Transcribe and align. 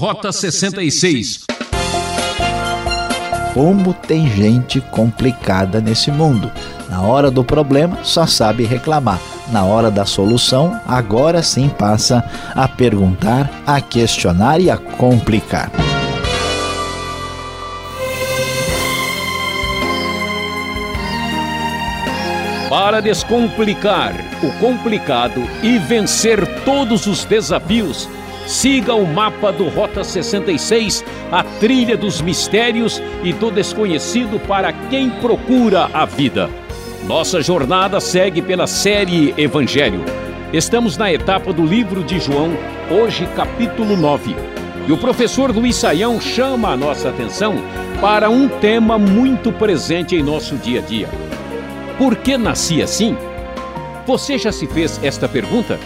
Rota 0.00 0.32
66. 0.32 1.44
Como 3.52 3.92
tem 3.92 4.30
gente 4.30 4.80
complicada 4.80 5.78
nesse 5.78 6.10
mundo. 6.10 6.50
Na 6.88 7.02
hora 7.02 7.30
do 7.30 7.44
problema, 7.44 7.98
só 8.02 8.26
sabe 8.26 8.64
reclamar. 8.64 9.20
Na 9.52 9.62
hora 9.66 9.90
da 9.90 10.06
solução, 10.06 10.80
agora 10.88 11.42
sim 11.42 11.68
passa 11.68 12.24
a 12.54 12.66
perguntar, 12.66 13.50
a 13.66 13.78
questionar 13.82 14.58
e 14.58 14.70
a 14.70 14.78
complicar. 14.78 15.70
Para 22.70 23.02
descomplicar 23.02 24.14
o 24.42 24.50
complicado 24.60 25.42
e 25.62 25.78
vencer 25.78 26.64
todos 26.64 27.06
os 27.06 27.26
desafios, 27.26 28.08
siga 28.46 28.94
o 28.94 29.06
mapa 29.06 29.52
do 29.52 29.68
Rota 29.68 30.02
66, 30.02 31.04
a 31.30 31.42
trilha 31.42 31.96
dos 31.96 32.20
mistérios 32.20 33.02
e 33.22 33.32
do 33.32 33.50
desconhecido 33.50 34.40
para 34.40 34.72
quem 34.72 35.10
procura 35.10 35.90
a 35.92 36.04
vida. 36.04 36.48
Nossa 37.06 37.40
jornada 37.40 38.00
segue 38.00 38.42
pela 38.42 38.66
série 38.66 39.34
Evangelho. 39.36 40.04
Estamos 40.52 40.96
na 40.96 41.12
etapa 41.12 41.52
do 41.52 41.64
livro 41.64 42.02
de 42.02 42.18
João, 42.18 42.50
hoje 42.90 43.26
capítulo 43.36 43.96
9. 43.96 44.34
E 44.88 44.92
o 44.92 44.98
professor 44.98 45.54
Luiz 45.54 45.76
Saião 45.76 46.20
chama 46.20 46.70
a 46.70 46.76
nossa 46.76 47.08
atenção 47.08 47.54
para 48.00 48.28
um 48.28 48.48
tema 48.48 48.98
muito 48.98 49.52
presente 49.52 50.16
em 50.16 50.22
nosso 50.22 50.56
dia 50.56 50.80
a 50.80 50.82
dia 50.82 51.08
por 52.00 52.16
que 52.16 52.38
nasci 52.38 52.80
assim? 52.80 53.14
Você 54.06 54.38
já 54.38 54.50
se 54.50 54.66
fez 54.66 54.98
esta 55.04 55.28
pergunta? 55.28 55.78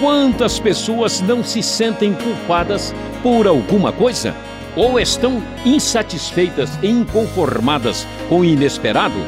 Quantas 0.00 0.60
pessoas 0.60 1.20
não 1.20 1.42
se 1.42 1.60
sentem 1.60 2.14
culpadas 2.14 2.94
por 3.20 3.48
alguma 3.48 3.90
coisa? 3.90 4.32
Ou 4.76 5.00
estão 5.00 5.42
insatisfeitas 5.66 6.70
e 6.80 6.86
inconformadas 6.86 8.06
com 8.28 8.40
o 8.40 8.44
inesperado? 8.44 9.18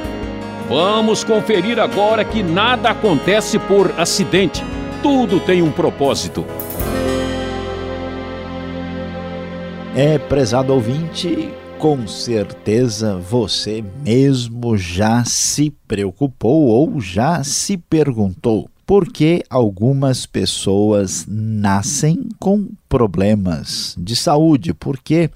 Vamos 0.68 1.24
conferir 1.24 1.80
agora 1.80 2.24
que 2.24 2.40
nada 2.40 2.90
acontece 2.90 3.58
por 3.58 3.92
acidente. 3.98 4.62
Tudo 5.02 5.40
tem 5.40 5.60
um 5.60 5.72
propósito. 5.72 6.46
É, 9.96 10.18
prezado 10.18 10.72
ouvinte, 10.72 11.52
com 11.80 12.06
certeza 12.06 13.16
você 13.16 13.82
mesmo 14.04 14.76
já 14.76 15.24
se 15.24 15.70
preocupou 15.88 16.66
ou 16.66 17.00
já 17.00 17.42
se 17.42 17.76
perguntou 17.76 18.70
por 18.90 19.06
que 19.06 19.44
algumas 19.48 20.26
pessoas 20.26 21.24
nascem 21.28 22.28
com 22.40 22.70
problemas 22.88 23.94
de 23.96 24.16
saúde, 24.16 24.74
porque 24.74 25.30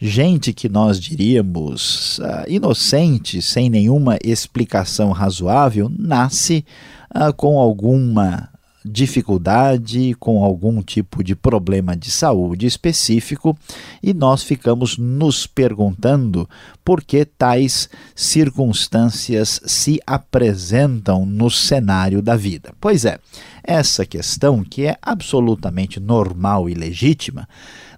gente 0.00 0.52
que 0.52 0.68
nós 0.68 1.00
diríamos 1.00 2.20
uh, 2.20 2.48
inocente, 2.48 3.42
sem 3.42 3.68
nenhuma 3.68 4.18
explicação 4.22 5.10
razoável, 5.10 5.90
nasce 5.98 6.64
uh, 7.12 7.34
com 7.34 7.58
alguma 7.58 8.51
dificuldade, 8.84 10.14
com 10.18 10.44
algum 10.44 10.82
tipo 10.82 11.22
de 11.22 11.34
problema 11.34 11.96
de 11.96 12.10
saúde 12.10 12.66
específico, 12.66 13.56
e 14.02 14.12
nós 14.12 14.42
ficamos 14.42 14.98
nos 14.98 15.46
perguntando 15.46 16.48
por 16.84 17.02
que 17.02 17.24
tais 17.24 17.88
circunstâncias 18.14 19.60
se 19.64 20.00
apresentam 20.06 21.24
no 21.24 21.50
cenário 21.50 22.20
da 22.20 22.36
vida. 22.36 22.72
Pois 22.80 23.04
é, 23.04 23.18
essa 23.62 24.04
questão, 24.04 24.64
que 24.64 24.86
é 24.86 24.96
absolutamente 25.00 26.00
normal 26.00 26.68
e 26.68 26.74
legítima, 26.74 27.48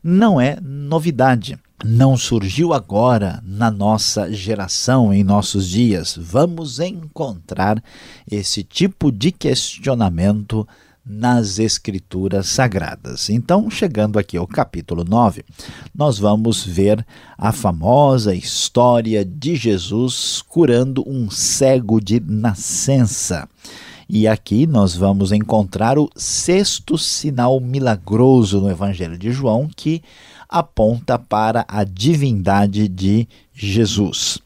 não 0.02 0.40
é 0.40 0.58
novidade 0.60 1.58
não 1.84 2.16
surgiu 2.16 2.72
agora 2.72 3.42
na 3.44 3.70
nossa 3.70 4.32
geração, 4.32 5.12
em 5.12 5.22
nossos 5.22 5.68
dias. 5.68 6.18
Vamos 6.18 6.80
encontrar 6.80 7.82
esse 8.28 8.64
tipo 8.64 9.12
de 9.12 9.30
questionamento 9.30 10.66
nas 11.04 11.58
Escrituras 11.58 12.48
Sagradas. 12.48 13.28
Então, 13.28 13.68
chegando 13.68 14.18
aqui 14.18 14.38
ao 14.38 14.46
capítulo 14.46 15.04
9, 15.04 15.44
nós 15.94 16.18
vamos 16.18 16.64
ver 16.64 17.04
a 17.36 17.52
famosa 17.52 18.34
história 18.34 19.22
de 19.22 19.54
Jesus 19.54 20.42
curando 20.48 21.04
um 21.06 21.30
cego 21.30 22.00
de 22.00 22.18
nascença. 22.18 23.46
E 24.08 24.26
aqui 24.26 24.66
nós 24.66 24.94
vamos 24.94 25.32
encontrar 25.32 25.98
o 25.98 26.10
sexto 26.16 26.96
sinal 26.96 27.60
milagroso 27.60 28.60
no 28.60 28.70
Evangelho 28.70 29.18
de 29.18 29.30
João, 29.30 29.68
que 29.74 30.02
aponta 30.48 31.18
para 31.18 31.64
a 31.68 31.84
divindade 31.84 32.88
de 32.88 33.28
Jesus. 33.52 34.38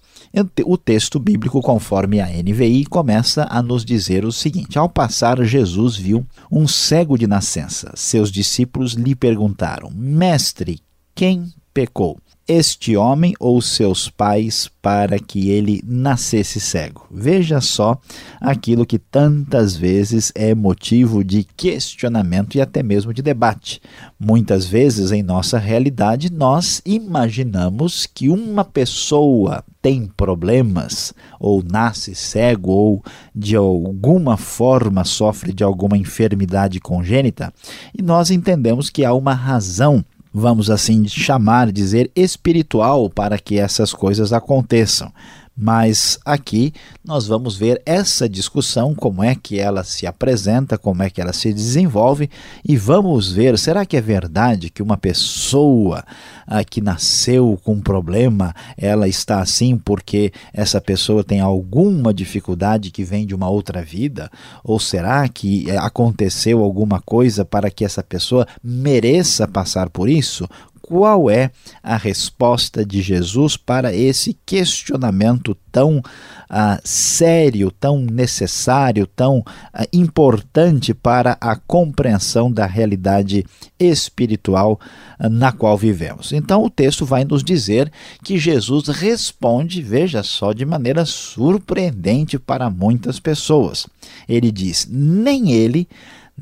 O 0.65 0.77
texto 0.77 1.19
bíblico, 1.19 1.61
conforme 1.63 2.21
a 2.21 2.27
NVI, 2.29 2.85
começa 2.85 3.47
a 3.51 3.63
nos 3.63 3.85
dizer 3.85 4.25
o 4.25 4.33
seguinte: 4.33 4.79
Ao 4.79 4.89
passar, 4.89 5.43
Jesus 5.43 5.97
viu 5.97 6.27
um 6.53 6.69
cego 6.69 7.17
de 7.17 7.27
nascença. 7.27 7.93
Seus 7.97 8.31
discípulos 8.31 8.93
lhe 8.93 9.15
perguntaram: 9.15 9.91
Mestre, 9.91 10.81
quem 11.15 11.53
pecou? 11.73 12.19
Este 12.49 12.97
homem 12.97 13.35
ou 13.39 13.61
seus 13.61 14.09
pais 14.09 14.71
para 14.81 15.19
que 15.19 15.51
ele 15.51 15.83
nascesse 15.87 16.59
cego. 16.59 17.07
Veja 17.11 17.61
só 17.61 18.01
aquilo 18.41 18.87
que 18.87 18.99
tantas 18.99 19.77
vezes 19.77 20.33
é 20.35 20.55
motivo 20.55 21.23
de 21.23 21.45
questionamento 21.45 22.57
e 22.57 22.61
até 22.63 22.83
mesmo 22.83 23.13
de 23.13 23.21
debate. 23.21 23.83
Muitas 24.19 24.65
vezes 24.65 25.13
em 25.13 25.23
nossa 25.23 25.59
realidade 25.59 26.33
nós 26.33 26.81
imaginamos 26.87 28.07
que 28.07 28.31
uma 28.31 28.65
pessoa 28.65 29.63
tem 29.83 30.07
problemas 30.07 31.13
ou 31.39 31.63
nasce 31.63 32.15
cego 32.15 32.73
ou 32.73 33.05
de 33.35 33.57
alguma 33.57 34.39
forma 34.39 35.05
sofre 35.05 35.53
de 35.53 35.63
alguma 35.63 35.99
enfermidade 35.99 36.81
congênita 36.81 37.53
e 37.97 38.03
nós 38.03 38.31
entendemos 38.31 38.89
que 38.89 39.05
há 39.05 39.13
uma 39.13 39.35
razão 39.35 40.05
vamos 40.39 40.71
assim 40.71 41.07
chamar, 41.07 41.71
dizer, 41.73 42.11
espiritual 42.15 43.11
para 43.11 43.39
que 43.39 43.59
essas 43.59 43.93
coisas 43.93 44.33
aconteçam. 44.33 45.13
Mas 45.61 46.21
aqui 46.25 46.73
nós 47.05 47.27
vamos 47.27 47.57
ver 47.57 47.83
essa 47.85 48.29
discussão, 48.29 48.95
como 48.95 49.25
é 49.25 49.35
que 49.35 49.59
ela 49.59 49.83
se 49.83 50.07
apresenta, 50.07 50.79
como 50.79 51.03
é 51.03 51.11
que 51.11 51.21
ela 51.21 51.33
se 51.33 51.53
desenvolve, 51.53 52.31
e 52.65 52.77
vamos 52.77 53.33
ver: 53.33 53.59
será 53.59 53.85
que 53.85 53.97
é 53.97 54.01
verdade 54.01 54.71
que 54.71 54.81
uma 54.81 54.97
pessoa 54.97 56.05
ah, 56.47 56.63
que 56.63 56.81
nasceu 56.81 57.59
com 57.65 57.73
um 57.73 57.81
problema, 57.81 58.55
ela 58.77 59.09
está 59.09 59.41
assim 59.41 59.77
porque 59.77 60.33
essa 60.53 60.81
pessoa 60.81 61.25
tem 61.25 61.41
alguma 61.41 62.15
dificuldade 62.15 62.93
que 62.93 63.03
vem 63.03 63.27
de 63.27 63.35
uma 63.35 63.49
outra 63.49 63.83
vida? 63.83 64.31
Ou 64.63 64.79
será 64.79 65.29
que 65.29 65.69
eh, 65.69 65.77
aconteceu 65.77 66.63
alguma 66.63 67.01
coisa 67.01 67.45
para 67.45 67.69
que 67.69 67.85
essa 67.85 68.03
pessoa 68.03 68.47
mereça 68.63 69.49
passar 69.49 69.91
por 69.91 70.09
isso? 70.09 70.49
Qual 70.89 71.29
é 71.29 71.51
a 71.83 71.99
resposta 71.99 72.83
de 72.83 73.03
Jesus 73.03 73.59
para 73.59 73.95
esse 73.95 74.33
questionamento 74.47 75.55
tão 75.71 76.03
ah, 76.49 76.81
sério, 76.83 77.71
tão 77.71 77.99
necessário, 77.99 79.07
tão 79.07 79.45
ah, 79.71 79.87
importante 79.93 80.95
para 80.95 81.37
a 81.43 81.55
compreensão 81.55 82.51
da 82.51 82.65
realidade 82.65 83.45
espiritual 83.79 84.81
ah, 85.19 85.29
na 85.29 85.53
qual 85.53 85.77
vivemos. 85.77 86.33
Então, 86.33 86.65
o 86.65 86.71
texto 86.71 87.05
vai 87.05 87.23
nos 87.23 87.45
dizer 87.45 87.93
que 88.25 88.39
Jesus 88.39 88.89
responde, 88.89 89.83
veja 89.83 90.23
só, 90.23 90.55
de 90.55 90.65
maneira 90.65 91.05
surpreendente 91.05 92.39
para 92.39 92.71
muitas 92.71 93.21
pessoas. 93.21 93.87
Ele 94.27 94.51
diz: 94.51 94.89
nem 94.91 95.53
ele 95.53 95.87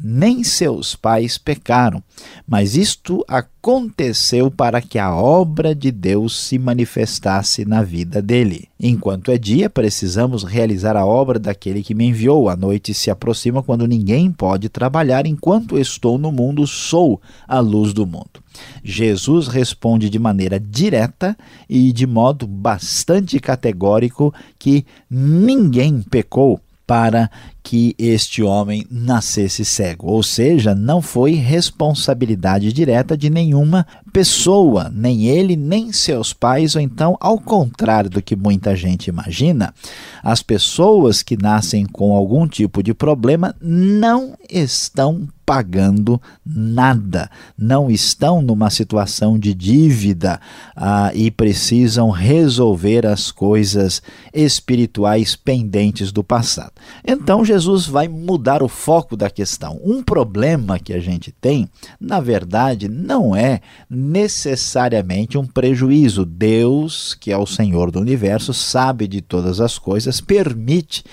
nem 0.02 0.44
seus 0.44 0.94
pais 0.94 1.38
pecaram, 1.38 2.02
mas 2.46 2.76
isto 2.76 3.24
aconteceu 3.26 4.50
para 4.50 4.80
que 4.80 4.98
a 4.98 5.14
obra 5.14 5.74
de 5.74 5.90
Deus 5.90 6.38
se 6.38 6.58
manifestasse 6.58 7.64
na 7.64 7.82
vida 7.82 8.20
dele. 8.20 8.68
Enquanto 8.78 9.30
é 9.30 9.38
dia, 9.38 9.70
precisamos 9.70 10.44
realizar 10.44 10.96
a 10.96 11.06
obra 11.06 11.38
daquele 11.38 11.82
que 11.82 11.94
me 11.94 12.04
enviou. 12.06 12.48
A 12.48 12.56
noite 12.56 12.92
se 12.92 13.10
aproxima 13.10 13.62
quando 13.62 13.86
ninguém 13.86 14.30
pode 14.30 14.68
trabalhar. 14.68 15.26
Enquanto 15.26 15.78
estou 15.78 16.18
no 16.18 16.30
mundo, 16.30 16.66
sou 16.66 17.20
a 17.48 17.58
luz 17.58 17.92
do 17.92 18.06
mundo. 18.06 18.44
Jesus 18.84 19.48
responde 19.48 20.08
de 20.10 20.18
maneira 20.18 20.60
direta 20.60 21.36
e 21.68 21.92
de 21.92 22.06
modo 22.06 22.46
bastante 22.46 23.38
categórico 23.40 24.32
que 24.58 24.84
ninguém 25.10 26.02
pecou 26.02 26.60
para 26.86 27.30
que 27.62 27.96
este 27.98 28.42
homem 28.42 28.86
nascesse 28.88 29.64
cego. 29.64 30.06
Ou 30.06 30.22
seja, 30.22 30.74
não 30.74 31.02
foi 31.02 31.32
responsabilidade 31.32 32.72
direta 32.72 33.16
de 33.16 33.28
nenhuma 33.28 33.84
pessoa, 34.12 34.88
nem 34.94 35.26
ele, 35.26 35.56
nem 35.56 35.92
seus 35.92 36.32
pais, 36.32 36.76
ou 36.76 36.80
então, 36.80 37.16
ao 37.20 37.38
contrário 37.40 38.08
do 38.08 38.22
que 38.22 38.36
muita 38.36 38.76
gente 38.76 39.08
imagina, 39.08 39.74
as 40.22 40.42
pessoas 40.42 41.22
que 41.22 41.36
nascem 41.36 41.84
com 41.84 42.14
algum 42.14 42.46
tipo 42.46 42.82
de 42.82 42.94
problema 42.94 43.54
não 43.60 44.34
estão 44.48 45.28
pagando 45.46 46.20
nada, 46.44 47.30
não 47.56 47.88
estão 47.88 48.42
numa 48.42 48.68
situação 48.68 49.38
de 49.38 49.54
dívida 49.54 50.40
ah, 50.74 51.12
e 51.14 51.30
precisam 51.30 52.10
resolver 52.10 53.06
as 53.06 53.30
coisas 53.30 54.02
espirituais 54.34 55.36
pendentes 55.36 56.10
do 56.10 56.24
passado. 56.24 56.72
Então 57.06 57.44
Jesus 57.44 57.86
vai 57.86 58.08
mudar 58.08 58.60
o 58.60 58.68
foco 58.68 59.16
da 59.16 59.30
questão. 59.30 59.80
Um 59.84 60.02
problema 60.02 60.80
que 60.80 60.92
a 60.92 61.00
gente 61.00 61.30
tem, 61.30 61.70
na 62.00 62.20
verdade, 62.20 62.88
não 62.88 63.34
é 63.36 63.60
necessariamente 63.88 65.38
um 65.38 65.46
prejuízo. 65.46 66.24
Deus, 66.24 67.14
que 67.14 67.30
é 67.30 67.38
o 67.38 67.46
Senhor 67.46 67.92
do 67.92 68.00
universo, 68.00 68.52
sabe 68.52 69.06
de 69.06 69.20
todas 69.20 69.60
as 69.60 69.78
coisas, 69.78 70.20
permite 70.20 71.04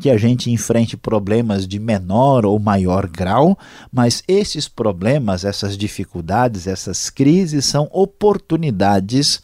que 0.00 0.10
a 0.10 0.16
gente 0.16 0.50
enfrente 0.50 0.96
problemas 0.96 1.66
de 1.66 1.78
menor 1.78 2.44
ou 2.44 2.58
maior 2.58 3.06
grau, 3.06 3.58
mas 3.92 4.22
esses 4.26 4.68
problemas, 4.68 5.44
essas 5.44 5.76
dificuldades, 5.76 6.66
essas 6.66 7.10
crises 7.10 7.64
são 7.64 7.88
oportunidades 7.92 9.42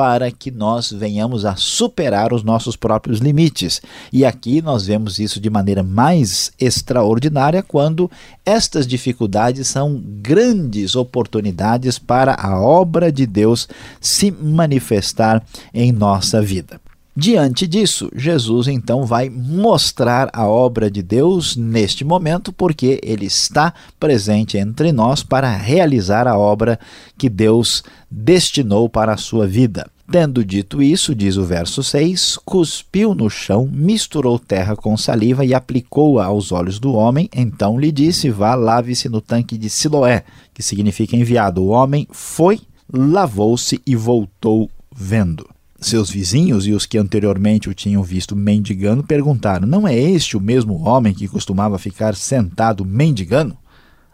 para 0.00 0.30
que 0.30 0.50
nós 0.50 0.90
venhamos 0.90 1.44
a 1.44 1.56
superar 1.56 2.32
os 2.32 2.42
nossos 2.42 2.74
próprios 2.74 3.18
limites. 3.18 3.82
E 4.10 4.24
aqui 4.24 4.62
nós 4.62 4.86
vemos 4.86 5.18
isso 5.18 5.38
de 5.38 5.50
maneira 5.50 5.82
mais 5.82 6.50
extraordinária 6.58 7.62
quando 7.62 8.10
estas 8.42 8.86
dificuldades 8.86 9.68
são 9.68 10.02
grandes 10.22 10.96
oportunidades 10.96 11.98
para 11.98 12.34
a 12.34 12.58
obra 12.58 13.12
de 13.12 13.26
Deus 13.26 13.68
se 14.00 14.30
manifestar 14.30 15.44
em 15.74 15.92
nossa 15.92 16.40
vida. 16.40 16.79
Diante 17.16 17.66
disso, 17.66 18.08
Jesus 18.14 18.68
então 18.68 19.04
vai 19.04 19.28
mostrar 19.28 20.30
a 20.32 20.46
obra 20.46 20.88
de 20.88 21.02
Deus 21.02 21.56
neste 21.56 22.04
momento, 22.04 22.52
porque 22.52 23.00
ele 23.02 23.26
está 23.26 23.74
presente 23.98 24.56
entre 24.56 24.92
nós 24.92 25.22
para 25.22 25.50
realizar 25.50 26.28
a 26.28 26.38
obra 26.38 26.78
que 27.18 27.28
Deus 27.28 27.82
destinou 28.08 28.88
para 28.88 29.12
a 29.12 29.16
sua 29.16 29.46
vida. 29.46 29.90
Tendo 30.10 30.44
dito 30.44 30.82
isso, 30.82 31.14
diz 31.14 31.36
o 31.36 31.44
verso 31.44 31.82
6, 31.82 32.38
cuspiu 32.44 33.14
no 33.14 33.28
chão, 33.28 33.68
misturou 33.72 34.38
terra 34.38 34.76
com 34.76 34.96
saliva 34.96 35.44
e 35.44 35.52
aplicou-a 35.52 36.24
aos 36.24 36.52
olhos 36.52 36.78
do 36.78 36.94
homem. 36.94 37.28
Então 37.34 37.78
lhe 37.78 37.92
disse: 37.92 38.30
Vá, 38.30 38.54
lave-se 38.54 39.08
no 39.08 39.20
tanque 39.20 39.58
de 39.58 39.68
Siloé, 39.68 40.24
que 40.54 40.62
significa 40.62 41.16
enviado. 41.16 41.62
O 41.62 41.68
homem 41.68 42.08
foi, 42.10 42.60
lavou-se 42.92 43.80
e 43.86 43.94
voltou 43.94 44.68
vendo. 44.92 45.46
Seus 45.80 46.10
vizinhos 46.10 46.66
e 46.66 46.72
os 46.72 46.84
que 46.84 46.98
anteriormente 46.98 47.70
o 47.70 47.74
tinham 47.74 48.02
visto 48.02 48.36
mendigando 48.36 49.02
perguntaram: 49.02 49.66
Não 49.66 49.88
é 49.88 49.98
este 49.98 50.36
o 50.36 50.40
mesmo 50.40 50.86
homem 50.86 51.14
que 51.14 51.26
costumava 51.26 51.78
ficar 51.78 52.14
sentado 52.14 52.84
mendigando? 52.84 53.56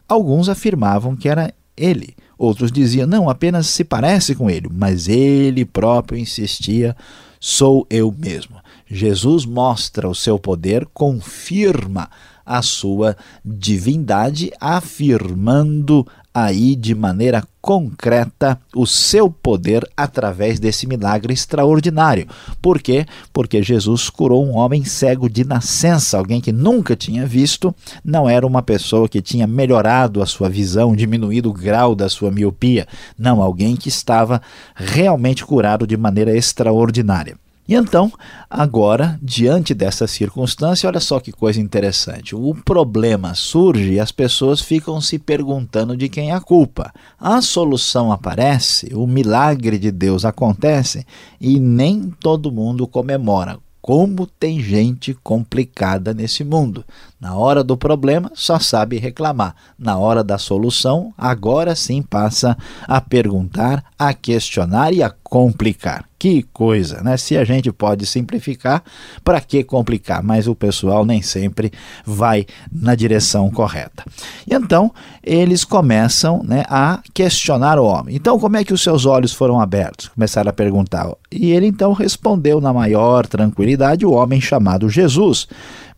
Alguns 0.08 0.48
afirmavam 0.48 1.16
que 1.16 1.28
era 1.28 1.52
ele. 1.76 2.14
Outros 2.38 2.70
diziam: 2.70 3.06
Não, 3.06 3.28
apenas 3.28 3.66
se 3.66 3.82
parece 3.82 4.34
com 4.34 4.48
ele. 4.48 4.68
Mas 4.72 5.08
ele 5.08 5.64
próprio 5.64 6.18
insistia: 6.18 6.96
Sou 7.40 7.84
eu 7.90 8.14
mesmo. 8.16 8.56
Jesus 8.88 9.44
mostra 9.44 10.08
o 10.08 10.14
seu 10.14 10.38
poder, 10.38 10.86
confirma 10.94 12.08
a 12.44 12.62
sua 12.62 13.16
divindade, 13.44 14.52
afirmando 14.60 16.06
aí 16.38 16.76
de 16.76 16.94
maneira 16.94 17.42
concreta 17.62 18.60
o 18.74 18.86
seu 18.86 19.30
poder 19.30 19.88
através 19.96 20.60
desse 20.60 20.86
milagre 20.86 21.32
extraordinário. 21.32 22.28
Por 22.60 22.78
quê? 22.78 23.06
Porque 23.32 23.62
Jesus 23.62 24.10
curou 24.10 24.46
um 24.46 24.54
homem 24.54 24.84
cego 24.84 25.30
de 25.30 25.44
nascença, 25.44 26.18
alguém 26.18 26.38
que 26.38 26.52
nunca 26.52 26.94
tinha 26.94 27.24
visto, 27.24 27.74
não 28.04 28.28
era 28.28 28.46
uma 28.46 28.60
pessoa 28.60 29.08
que 29.08 29.22
tinha 29.22 29.46
melhorado 29.46 30.22
a 30.22 30.26
sua 30.26 30.50
visão, 30.50 30.94
diminuído 30.94 31.48
o 31.48 31.54
grau 31.54 31.94
da 31.94 32.06
sua 32.06 32.30
miopia, 32.30 32.86
não, 33.18 33.40
alguém 33.40 33.74
que 33.74 33.88
estava 33.88 34.42
realmente 34.74 35.42
curado 35.42 35.86
de 35.86 35.96
maneira 35.96 36.36
extraordinária. 36.36 37.45
E 37.68 37.74
então, 37.74 38.12
agora, 38.48 39.18
diante 39.20 39.74
dessa 39.74 40.06
circunstância, 40.06 40.88
olha 40.88 41.00
só 41.00 41.18
que 41.18 41.32
coisa 41.32 41.60
interessante. 41.60 42.34
O 42.34 42.54
problema 42.54 43.34
surge 43.34 43.94
e 43.94 44.00
as 44.00 44.12
pessoas 44.12 44.60
ficam 44.60 45.00
se 45.00 45.18
perguntando 45.18 45.96
de 45.96 46.08
quem 46.08 46.30
é 46.30 46.34
a 46.34 46.40
culpa. 46.40 46.92
A 47.18 47.42
solução 47.42 48.12
aparece, 48.12 48.94
o 48.94 49.06
milagre 49.06 49.78
de 49.78 49.90
Deus 49.90 50.24
acontece 50.24 51.04
e 51.40 51.58
nem 51.58 52.14
todo 52.20 52.52
mundo 52.52 52.86
comemora. 52.86 53.58
Como 53.82 54.26
tem 54.26 54.60
gente 54.60 55.14
complicada 55.22 56.12
nesse 56.12 56.42
mundo. 56.42 56.84
Na 57.18 57.34
hora 57.34 57.64
do 57.64 57.78
problema, 57.78 58.30
só 58.34 58.58
sabe 58.58 58.98
reclamar. 58.98 59.54
Na 59.78 59.96
hora 59.96 60.22
da 60.22 60.36
solução, 60.36 61.14
agora 61.16 61.74
sim 61.74 62.02
passa 62.02 62.56
a 62.86 63.00
perguntar, 63.00 63.82
a 63.98 64.12
questionar 64.12 64.92
e 64.92 65.02
a 65.02 65.10
complicar. 65.10 66.04
Que 66.18 66.42
coisa, 66.42 67.02
né? 67.02 67.16
Se 67.16 67.36
a 67.36 67.44
gente 67.44 67.70
pode 67.70 68.06
simplificar, 68.06 68.82
para 69.22 69.40
que 69.40 69.62
complicar? 69.62 70.22
Mas 70.22 70.46
o 70.46 70.54
pessoal 70.54 71.04
nem 71.04 71.20
sempre 71.20 71.70
vai 72.04 72.46
na 72.72 72.94
direção 72.94 73.50
correta. 73.50 74.04
E 74.46 74.54
então 74.54 74.92
eles 75.22 75.62
começam 75.62 76.42
né, 76.42 76.64
a 76.68 77.00
questionar 77.12 77.78
o 77.78 77.84
homem. 77.84 78.16
Então, 78.16 78.38
como 78.38 78.56
é 78.56 78.64
que 78.64 78.72
os 78.72 78.82
seus 78.82 79.04
olhos 79.04 79.32
foram 79.32 79.60
abertos? 79.60 80.08
Começaram 80.08 80.48
a 80.48 80.54
perguntar. 80.54 81.06
E 81.30 81.50
ele 81.50 81.66
então 81.66 81.92
respondeu 81.92 82.60
na 82.60 82.72
maior 82.72 83.26
tranquilidade: 83.26 84.06
o 84.06 84.12
homem 84.12 84.40
chamado 84.40 84.88
Jesus 84.88 85.46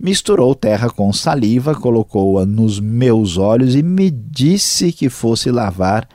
misturou 0.01 0.55
terra 0.55 0.91
com 0.91 1.13
saliva, 1.19 1.75
colocou-a 1.75 2.47
nos 2.47 2.81
meus 2.81 3.37
olhos 3.37 3.75
e 3.75 3.83
me 3.83 4.11
disse 4.11 4.93
que 4.93 5.09
fosse 5.09 5.51
lavar 5.51 6.09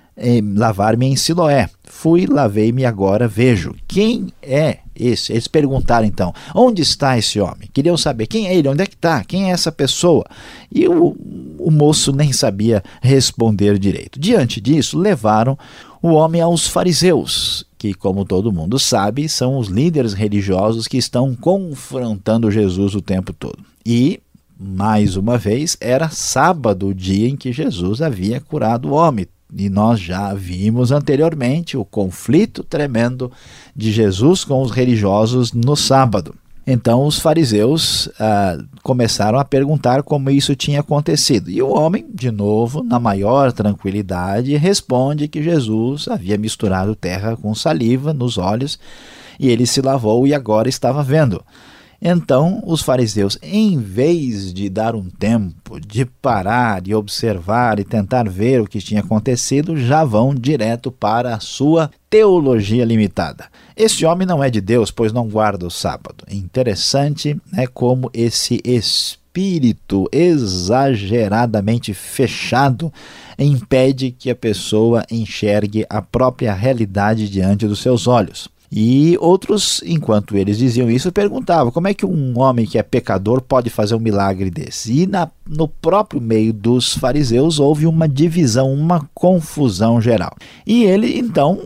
lavar-me 0.56 1.08
em 1.08 1.16
Siloé. 1.16 1.70
Fui, 1.84 2.26
lavei-me 2.26 2.86
agora 2.86 3.28
vejo. 3.28 3.76
Quem 3.88 4.32
é 4.42 4.80
esse? 4.96 5.32
Eles 5.32 5.48
perguntaram 5.48 6.06
então: 6.06 6.34
onde 6.54 6.82
está 6.82 7.18
esse 7.18 7.40
homem? 7.40 7.70
Queriam 7.72 7.98
saber 7.98 8.28
quem 8.28 8.48
é 8.48 8.56
ele, 8.56 8.68
onde 8.68 8.84
é 8.84 8.86
que 8.86 8.96
está, 8.96 9.24
quem 9.24 9.50
é 9.50 9.54
essa 9.54 9.72
pessoa? 9.72 10.26
E 10.72 10.88
o, 10.88 11.16
o 11.58 11.72
moço 11.72 12.12
nem 12.12 12.32
sabia 12.32 12.84
responder 13.02 13.78
direito. 13.80 14.20
Diante 14.20 14.62
disso, 14.62 14.98
levaram 14.98 15.58
o 16.02 16.10
homem 16.10 16.42
aos 16.42 16.68
fariseus, 16.68 17.66
que, 17.78 17.94
como 17.94 18.26
todo 18.26 18.52
mundo 18.52 18.78
sabe, 18.78 19.30
são 19.30 19.58
os 19.58 19.68
líderes 19.68 20.14
religiosos 20.14 20.88
que 20.88 20.98
estão 20.98 21.36
confrontando 21.36 22.52
Jesus 22.52 22.94
o 22.94 23.02
tempo 23.02 23.34
todo. 23.34 23.60
E 23.86 24.20
mais 24.64 25.18
uma 25.18 25.38
vez, 25.38 25.78
era 25.80 26.10
sábado 26.10 26.88
o 26.88 26.94
dia 26.94 27.28
em 27.28 27.36
que 27.36 27.52
Jesus 27.52 28.02
havia 28.02 28.40
curado 28.40 28.90
o 28.90 28.94
homem. 28.94 29.28
E 29.56 29.70
nós 29.70 30.00
já 30.00 30.34
vimos 30.34 30.92
anteriormente 30.92 31.78
o 31.78 31.86
conflito 31.86 32.64
tremendo 32.64 33.32
de 33.76 33.92
Jesus 33.92 34.44
com 34.44 34.62
os 34.62 34.72
religiosos 34.72 35.52
no 35.52 35.76
sábado. 35.76 36.34
Então 36.66 37.06
os 37.06 37.20
fariseus 37.20 38.10
ah, 38.18 38.58
começaram 38.82 39.38
a 39.38 39.44
perguntar 39.44 40.02
como 40.02 40.30
isso 40.30 40.56
tinha 40.56 40.80
acontecido. 40.80 41.52
E 41.52 41.62
o 41.62 41.70
homem, 41.70 42.06
de 42.12 42.32
novo, 42.32 42.82
na 42.82 43.00
maior 43.00 43.52
tranquilidade, 43.52 44.56
responde 44.56 45.28
que 45.28 45.44
Jesus 45.44 46.08
havia 46.08 46.38
misturado 46.38 46.96
terra 46.96 47.36
com 47.36 47.54
saliva 47.54 48.14
nos 48.14 48.38
olhos 48.38 48.80
e 49.38 49.50
ele 49.50 49.66
se 49.66 49.82
lavou 49.82 50.26
e 50.26 50.34
agora 50.34 50.70
estava 50.70 51.04
vendo. 51.04 51.44
Então, 52.06 52.62
os 52.66 52.82
fariseus, 52.82 53.38
em 53.42 53.80
vez 53.80 54.54
de 54.54 54.68
dar 54.68 54.94
um 54.94 55.10
tempo, 55.10 55.80
de 55.80 56.04
parar, 56.04 56.82
de 56.82 56.94
observar 56.94 57.80
e 57.80 57.86
tentar 57.86 58.28
ver 58.28 58.60
o 58.60 58.68
que 58.68 58.82
tinha 58.82 59.00
acontecido, 59.00 59.78
já 59.78 60.04
vão 60.04 60.36
direto 60.36 60.92
para 60.92 61.34
a 61.34 61.40
sua 61.40 61.90
teologia 62.10 62.84
limitada. 62.84 63.46
Esse 63.74 64.06
homem 64.06 64.28
não 64.28 64.44
é 64.44 64.50
de 64.50 64.60
Deus, 64.60 64.92
pois 64.92 65.14
não 65.14 65.30
guarda 65.30 65.66
o 65.66 65.72
sábado. 65.72 66.26
Interessante 66.30 67.40
é 67.56 67.66
como 67.66 68.12
esse 68.14 68.60
espírito 68.66 70.10
exageradamente 70.12 71.94
fechado 71.94 72.92
impede 73.40 74.12
que 74.12 74.30
a 74.30 74.36
pessoa 74.36 75.06
enxergue 75.10 75.86
a 75.90 76.02
própria 76.02 76.54
realidade 76.54 77.30
diante 77.30 77.66
dos 77.66 77.82
seus 77.82 78.08
olhos. 78.08 78.52
E 78.76 79.16
outros, 79.22 79.84
enquanto 79.86 80.36
eles 80.36 80.58
diziam 80.58 80.90
isso, 80.90 81.12
perguntavam 81.12 81.72
como 81.72 81.88
é 81.88 81.94
que 81.94 82.08
um 82.08 82.40
homem 82.40 82.66
que 82.66 82.80
é 82.80 82.82
pecador 82.82 83.40
pode 83.40 83.70
fazer 83.70 83.94
um 83.94 84.00
milagre 84.00 84.50
desse. 84.50 85.02
E 85.02 85.06
na, 85.06 85.30
no 85.48 85.68
próprio 85.68 86.20
meio 86.20 86.52
dos 86.52 86.96
fariseus 86.98 87.60
houve 87.60 87.86
uma 87.86 88.10
divisão, 88.10 88.74
uma 88.74 89.08
confusão 89.14 90.02
geral. 90.02 90.36
E 90.66 90.86
ele 90.86 91.20
então 91.20 91.60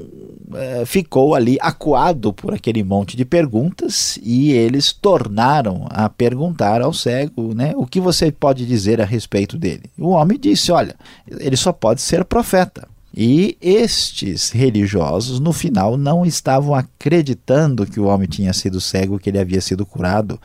eh, 0.53 0.83
ficou 0.85 1.33
ali 1.33 1.57
acuado 1.61 2.33
por 2.33 2.53
aquele 2.53 2.83
monte 2.83 3.15
de 3.15 3.23
perguntas 3.23 4.19
e 4.21 4.51
eles 4.51 4.91
tornaram 4.91 5.87
a 5.89 6.09
perguntar 6.09 6.81
ao 6.81 6.91
cego, 6.91 7.53
né, 7.53 7.71
o 7.77 7.85
que 7.85 8.01
você 8.01 8.33
pode 8.33 8.65
dizer 8.65 8.99
a 8.99 9.05
respeito 9.05 9.57
dele? 9.57 9.83
O 9.97 10.09
homem 10.09 10.37
disse, 10.37 10.73
olha, 10.73 10.95
ele 11.39 11.55
só 11.55 11.71
pode 11.71 12.01
ser 12.01 12.25
profeta. 12.25 12.85
E 13.19 13.57
estes 13.59 14.51
religiosos, 14.51 15.39
no 15.39 15.51
final, 15.51 15.97
não 15.97 16.23
estavam 16.23 16.75
acreditando 16.75 17.87
que 17.87 17.99
o 17.99 18.05
homem 18.05 18.27
tinha 18.27 18.53
sido 18.53 18.79
cego, 18.79 19.17
que 19.17 19.27
ele 19.27 19.39
havia 19.39 19.59
sido 19.59 19.87
curado. 19.87 20.39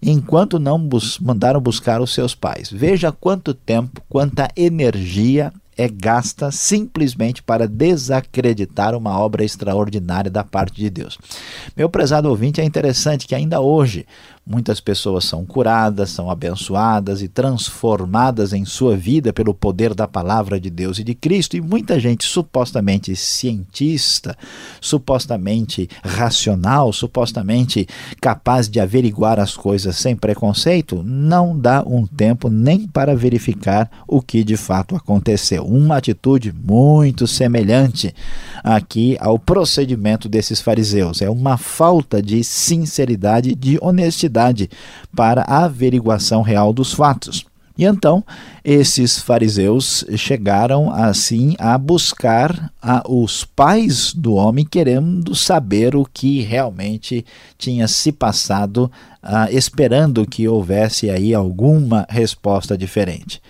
enquanto 0.00 0.58
não 0.58 0.78
bus 0.80 1.18
mandaram 1.18 1.60
buscar 1.60 2.00
os 2.00 2.12
seus 2.12 2.34
pais. 2.34 2.68
Veja 2.70 3.12
quanto 3.12 3.54
tempo, 3.54 4.02
quanta 4.08 4.48
energia 4.56 5.52
é 5.76 5.88
gasta 5.88 6.50
simplesmente 6.50 7.42
para 7.42 7.66
desacreditar 7.66 8.94
uma 8.94 9.18
obra 9.18 9.44
extraordinária 9.44 10.30
da 10.30 10.44
parte 10.44 10.76
de 10.76 10.90
Deus. 10.90 11.18
Meu 11.76 11.88
prezado 11.88 12.28
ouvinte, 12.28 12.60
é 12.60 12.64
interessante 12.64 13.26
que 13.26 13.34
ainda 13.34 13.60
hoje 13.60 14.06
Muitas 14.44 14.80
pessoas 14.80 15.24
são 15.24 15.44
curadas, 15.44 16.10
são 16.10 16.28
abençoadas 16.28 17.22
e 17.22 17.28
transformadas 17.28 18.52
em 18.52 18.64
sua 18.64 18.96
vida 18.96 19.32
pelo 19.32 19.54
poder 19.54 19.94
da 19.94 20.08
palavra 20.08 20.58
de 20.58 20.68
Deus 20.68 20.98
e 20.98 21.04
de 21.04 21.14
Cristo, 21.14 21.56
e 21.56 21.60
muita 21.60 22.00
gente 22.00 22.24
supostamente 22.24 23.14
cientista, 23.14 24.36
supostamente 24.80 25.88
racional, 26.02 26.92
supostamente 26.92 27.86
capaz 28.20 28.68
de 28.68 28.80
averiguar 28.80 29.38
as 29.38 29.56
coisas 29.56 29.96
sem 29.96 30.16
preconceito, 30.16 31.04
não 31.04 31.56
dá 31.56 31.84
um 31.86 32.04
tempo 32.04 32.50
nem 32.50 32.84
para 32.88 33.14
verificar 33.14 33.88
o 34.08 34.20
que 34.20 34.42
de 34.42 34.56
fato 34.56 34.96
aconteceu. 34.96 35.64
Uma 35.64 35.98
atitude 35.98 36.52
muito 36.52 37.28
semelhante 37.28 38.12
aqui 38.64 39.16
ao 39.20 39.38
procedimento 39.38 40.28
desses 40.28 40.60
fariseus. 40.60 41.22
É 41.22 41.30
uma 41.30 41.56
falta 41.56 42.20
de 42.20 42.42
sinceridade, 42.42 43.54
de 43.54 43.78
honestidade 43.80 44.31
para 45.14 45.42
a 45.42 45.64
averiguação 45.64 46.42
real 46.42 46.72
dos 46.72 46.92
fatos. 46.92 47.44
E 47.76 47.84
então 47.84 48.22
esses 48.64 49.18
fariseus 49.18 50.04
chegaram 50.16 50.90
assim 50.90 51.56
a 51.58 51.76
buscar 51.78 52.70
a, 52.80 53.02
os 53.08 53.44
pais 53.44 54.12
do 54.12 54.34
homem, 54.34 54.64
querendo 54.64 55.34
saber 55.34 55.96
o 55.96 56.04
que 56.04 56.42
realmente 56.42 57.24
tinha 57.56 57.88
se 57.88 58.12
passado, 58.12 58.90
uh, 59.22 59.50
esperando 59.50 60.26
que 60.26 60.46
houvesse 60.46 61.08
aí 61.10 61.34
alguma 61.34 62.06
resposta 62.08 62.76
diferente. 62.76 63.40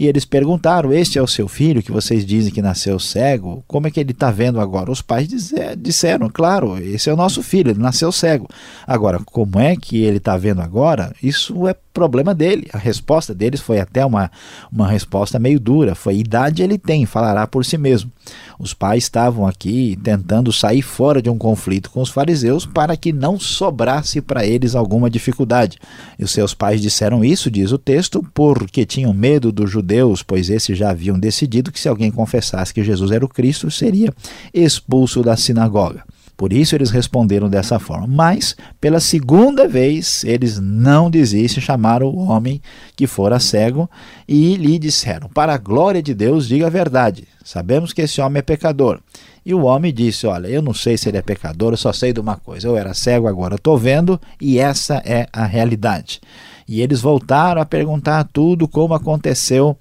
E 0.00 0.06
eles 0.06 0.24
perguntaram: 0.24 0.94
Este 0.94 1.18
é 1.18 1.22
o 1.22 1.26
seu 1.26 1.46
filho 1.46 1.82
que 1.82 1.92
vocês 1.92 2.24
dizem 2.24 2.50
que 2.50 2.62
nasceu 2.62 2.98
cego? 2.98 3.62
Como 3.68 3.86
é 3.86 3.90
que 3.90 4.00
ele 4.00 4.12
está 4.12 4.30
vendo 4.30 4.58
agora? 4.58 4.90
Os 4.90 5.02
pais 5.02 5.28
disseram: 5.76 6.30
Claro, 6.32 6.78
esse 6.78 7.10
é 7.10 7.12
o 7.12 7.16
nosso 7.16 7.42
filho, 7.42 7.70
ele 7.70 7.78
nasceu 7.78 8.10
cego. 8.10 8.48
Agora, 8.86 9.20
como 9.26 9.60
é 9.60 9.76
que 9.76 10.02
ele 10.02 10.16
está 10.16 10.38
vendo 10.38 10.62
agora? 10.62 11.14
Isso 11.22 11.68
é 11.68 11.74
problema 11.92 12.34
dele. 12.34 12.68
A 12.72 12.78
resposta 12.78 13.34
deles 13.34 13.60
foi 13.60 13.80
até 13.80 14.04
uma, 14.04 14.30
uma 14.72 14.88
resposta 14.88 15.38
meio 15.38 15.60
dura: 15.60 15.94
Foi 15.94 16.16
idade 16.16 16.62
ele 16.62 16.78
tem, 16.78 17.06
falará 17.06 17.46
por 17.46 17.64
si 17.64 17.76
mesmo. 17.76 18.10
Os 18.58 18.74
pais 18.74 19.04
estavam 19.04 19.46
aqui 19.46 19.98
tentando 20.02 20.52
sair 20.52 20.82
fora 20.82 21.22
de 21.22 21.30
um 21.30 21.38
conflito 21.38 21.90
com 21.90 22.00
os 22.00 22.10
fariseus 22.10 22.66
para 22.66 22.96
que 22.96 23.12
não 23.12 23.38
sobrasse 23.38 24.20
para 24.20 24.44
eles 24.44 24.74
alguma 24.74 25.10
dificuldade. 25.10 25.78
E 26.18 26.24
os 26.24 26.30
seus 26.30 26.54
pais 26.54 26.80
disseram 26.80 27.24
isso, 27.24 27.50
diz 27.50 27.72
o 27.72 27.78
texto, 27.78 28.24
porque 28.34 28.84
tinham 28.84 29.12
medo 29.12 29.50
dos 29.50 29.70
judeus, 29.70 30.22
pois 30.22 30.50
esses 30.50 30.76
já 30.76 30.90
haviam 30.90 31.18
decidido 31.18 31.72
que 31.72 31.80
se 31.80 31.88
alguém 31.88 32.10
confessasse 32.10 32.74
que 32.74 32.84
Jesus 32.84 33.10
era 33.10 33.24
o 33.24 33.28
Cristo, 33.28 33.70
seria 33.70 34.12
expulso 34.52 35.22
da 35.22 35.36
sinagoga. 35.36 36.04
Por 36.40 36.54
isso 36.54 36.74
eles 36.74 36.88
responderam 36.88 37.50
dessa 37.50 37.78
forma. 37.78 38.06
Mas, 38.06 38.56
pela 38.80 38.98
segunda 38.98 39.68
vez, 39.68 40.24
eles 40.24 40.58
não 40.58 41.10
desistem, 41.10 41.62
chamaram 41.62 42.06
o 42.06 42.30
homem 42.30 42.62
que 42.96 43.06
fora 43.06 43.38
cego 43.38 43.90
e 44.26 44.56
lhe 44.56 44.78
disseram: 44.78 45.28
Para 45.28 45.52
a 45.52 45.58
glória 45.58 46.02
de 46.02 46.14
Deus, 46.14 46.48
diga 46.48 46.68
a 46.68 46.70
verdade. 46.70 47.28
Sabemos 47.44 47.92
que 47.92 48.00
esse 48.00 48.22
homem 48.22 48.38
é 48.38 48.42
pecador. 48.42 49.00
E 49.44 49.52
o 49.52 49.64
homem 49.64 49.92
disse: 49.92 50.26
Olha, 50.26 50.48
eu 50.48 50.62
não 50.62 50.72
sei 50.72 50.96
se 50.96 51.10
ele 51.10 51.18
é 51.18 51.22
pecador, 51.22 51.74
eu 51.74 51.76
só 51.76 51.92
sei 51.92 52.10
de 52.10 52.20
uma 52.20 52.36
coisa. 52.36 52.66
Eu 52.66 52.74
era 52.74 52.94
cego, 52.94 53.28
agora 53.28 53.56
estou 53.56 53.76
vendo, 53.76 54.18
e 54.40 54.58
essa 54.58 55.02
é 55.04 55.26
a 55.34 55.44
realidade. 55.44 56.22
E 56.66 56.80
eles 56.80 57.02
voltaram 57.02 57.60
a 57.60 57.66
perguntar 57.66 58.24
tudo 58.32 58.66
como 58.66 58.94
aconteceu 58.94 59.76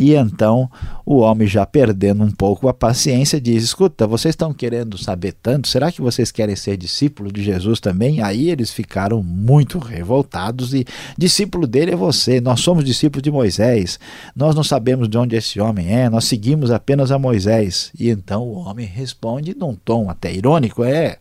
e 0.00 0.14
então 0.14 0.70
o 1.04 1.18
homem, 1.18 1.46
já 1.46 1.66
perdendo 1.66 2.24
um 2.24 2.30
pouco 2.30 2.68
a 2.68 2.72
paciência, 2.72 3.38
diz: 3.38 3.62
Escuta, 3.62 4.06
vocês 4.06 4.32
estão 4.32 4.50
querendo 4.50 4.96
saber 4.96 5.34
tanto? 5.42 5.68
Será 5.68 5.92
que 5.92 6.00
vocês 6.00 6.32
querem 6.32 6.56
ser 6.56 6.78
discípulo 6.78 7.30
de 7.30 7.42
Jesus 7.42 7.80
também? 7.80 8.22
Aí 8.22 8.48
eles 8.48 8.72
ficaram 8.72 9.22
muito 9.22 9.78
revoltados 9.78 10.72
e 10.72 10.86
discípulo 11.18 11.66
dele 11.66 11.92
é 11.92 11.96
você. 11.96 12.40
Nós 12.40 12.60
somos 12.60 12.82
discípulos 12.82 13.22
de 13.22 13.30
Moisés. 13.30 14.00
Nós 14.34 14.54
não 14.54 14.64
sabemos 14.64 15.06
de 15.06 15.18
onde 15.18 15.36
esse 15.36 15.60
homem 15.60 15.94
é, 15.94 16.08
nós 16.08 16.24
seguimos 16.24 16.70
apenas 16.70 17.12
a 17.12 17.18
Moisés. 17.18 17.92
E 17.98 18.08
então 18.08 18.42
o 18.42 18.54
homem 18.54 18.86
responde 18.86 19.54
num 19.54 19.74
tom 19.74 20.08
até 20.08 20.32
irônico: 20.32 20.82
É. 20.82 21.18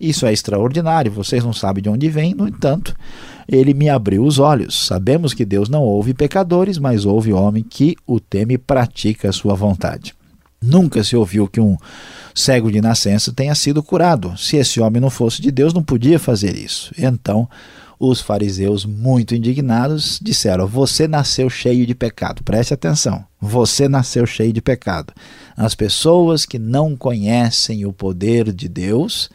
Isso 0.00 0.26
é 0.26 0.32
extraordinário, 0.32 1.10
vocês 1.10 1.42
não 1.42 1.52
sabem 1.52 1.82
de 1.82 1.88
onde 1.88 2.08
vem, 2.08 2.32
no 2.32 2.46
entanto, 2.46 2.94
ele 3.48 3.72
me 3.72 3.88
abriu 3.88 4.24
os 4.24 4.38
olhos. 4.38 4.86
Sabemos 4.86 5.32
que 5.32 5.44
Deus 5.44 5.68
não 5.68 5.82
ouve 5.82 6.12
pecadores, 6.12 6.76
mas 6.78 7.06
ouve 7.06 7.32
homem 7.32 7.62
que 7.62 7.96
o 8.06 8.20
teme 8.20 8.54
e 8.54 8.58
pratica 8.58 9.30
a 9.30 9.32
sua 9.32 9.54
vontade. 9.54 10.14
Nunca 10.60 11.02
se 11.02 11.16
ouviu 11.16 11.48
que 11.48 11.60
um 11.60 11.76
cego 12.34 12.70
de 12.70 12.80
nascença 12.80 13.32
tenha 13.32 13.54
sido 13.54 13.82
curado. 13.82 14.36
Se 14.36 14.56
esse 14.56 14.80
homem 14.80 15.00
não 15.00 15.08
fosse 15.08 15.40
de 15.40 15.50
Deus, 15.50 15.72
não 15.72 15.82
podia 15.82 16.18
fazer 16.18 16.56
isso. 16.56 16.92
Então, 16.98 17.48
os 17.98 18.20
fariseus, 18.20 18.84
muito 18.84 19.34
indignados, 19.34 20.18
disseram: 20.20 20.66
Você 20.66 21.08
nasceu 21.08 21.48
cheio 21.48 21.86
de 21.86 21.94
pecado. 21.94 22.42
Preste 22.42 22.74
atenção. 22.74 23.24
Você 23.40 23.88
nasceu 23.88 24.26
cheio 24.26 24.52
de 24.52 24.60
pecado. 24.60 25.12
As 25.56 25.74
pessoas 25.74 26.44
que 26.44 26.58
não 26.58 26.96
conhecem 26.96 27.86
o 27.86 27.92
poder 27.92 28.52
de 28.52 28.68
Deus 28.68 29.30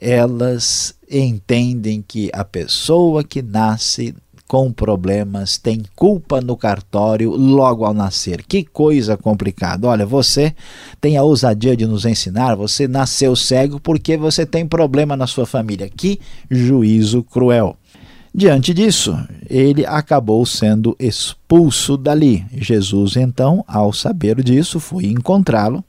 elas 0.00 0.94
entendem 1.10 2.04
que 2.06 2.30
a 2.32 2.44
pessoa 2.44 3.24
que 3.24 3.42
nasce 3.42 4.14
com 4.46 4.72
problemas 4.72 5.58
tem 5.58 5.80
culpa 5.94 6.40
no 6.40 6.56
cartório 6.56 7.30
logo 7.30 7.84
ao 7.84 7.94
nascer. 7.94 8.42
Que 8.42 8.64
coisa 8.64 9.16
complicada. 9.16 9.86
Olha, 9.86 10.04
você 10.04 10.52
tem 11.00 11.16
a 11.16 11.22
ousadia 11.22 11.76
de 11.76 11.86
nos 11.86 12.04
ensinar, 12.04 12.56
você 12.56 12.88
nasceu 12.88 13.36
cego 13.36 13.78
porque 13.78 14.16
você 14.16 14.44
tem 14.44 14.66
problema 14.66 15.16
na 15.16 15.28
sua 15.28 15.46
família. 15.46 15.88
Que 15.88 16.18
juízo 16.50 17.22
cruel. 17.22 17.76
Diante 18.34 18.74
disso, 18.74 19.16
ele 19.48 19.86
acabou 19.86 20.44
sendo 20.46 20.96
expulso 20.98 21.96
dali. 21.96 22.44
Jesus, 22.52 23.16
então, 23.16 23.64
ao 23.68 23.92
saber 23.92 24.42
disso, 24.42 24.80
foi 24.80 25.06
encontrá-lo 25.06 25.84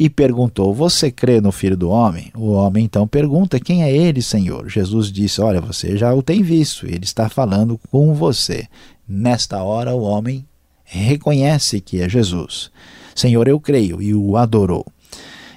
e 0.00 0.08
perguntou: 0.08 0.72
Você 0.72 1.10
crê 1.10 1.42
no 1.42 1.52
Filho 1.52 1.76
do 1.76 1.90
Homem? 1.90 2.32
O 2.34 2.52
homem 2.52 2.86
então 2.86 3.06
pergunta: 3.06 3.60
Quem 3.60 3.82
é 3.82 3.94
ele, 3.94 4.22
Senhor? 4.22 4.66
Jesus 4.66 5.12
disse: 5.12 5.42
Olha, 5.42 5.60
você 5.60 5.94
já 5.94 6.14
o 6.14 6.22
tem 6.22 6.42
visto, 6.42 6.86
ele 6.86 7.04
está 7.04 7.28
falando 7.28 7.78
com 7.90 8.14
você. 8.14 8.66
Nesta 9.06 9.62
hora, 9.62 9.94
o 9.94 10.00
homem 10.00 10.46
reconhece 10.84 11.82
que 11.82 12.00
é 12.00 12.08
Jesus. 12.08 12.70
Senhor, 13.14 13.46
eu 13.46 13.60
creio, 13.60 14.00
e 14.00 14.14
o 14.14 14.38
adorou. 14.38 14.86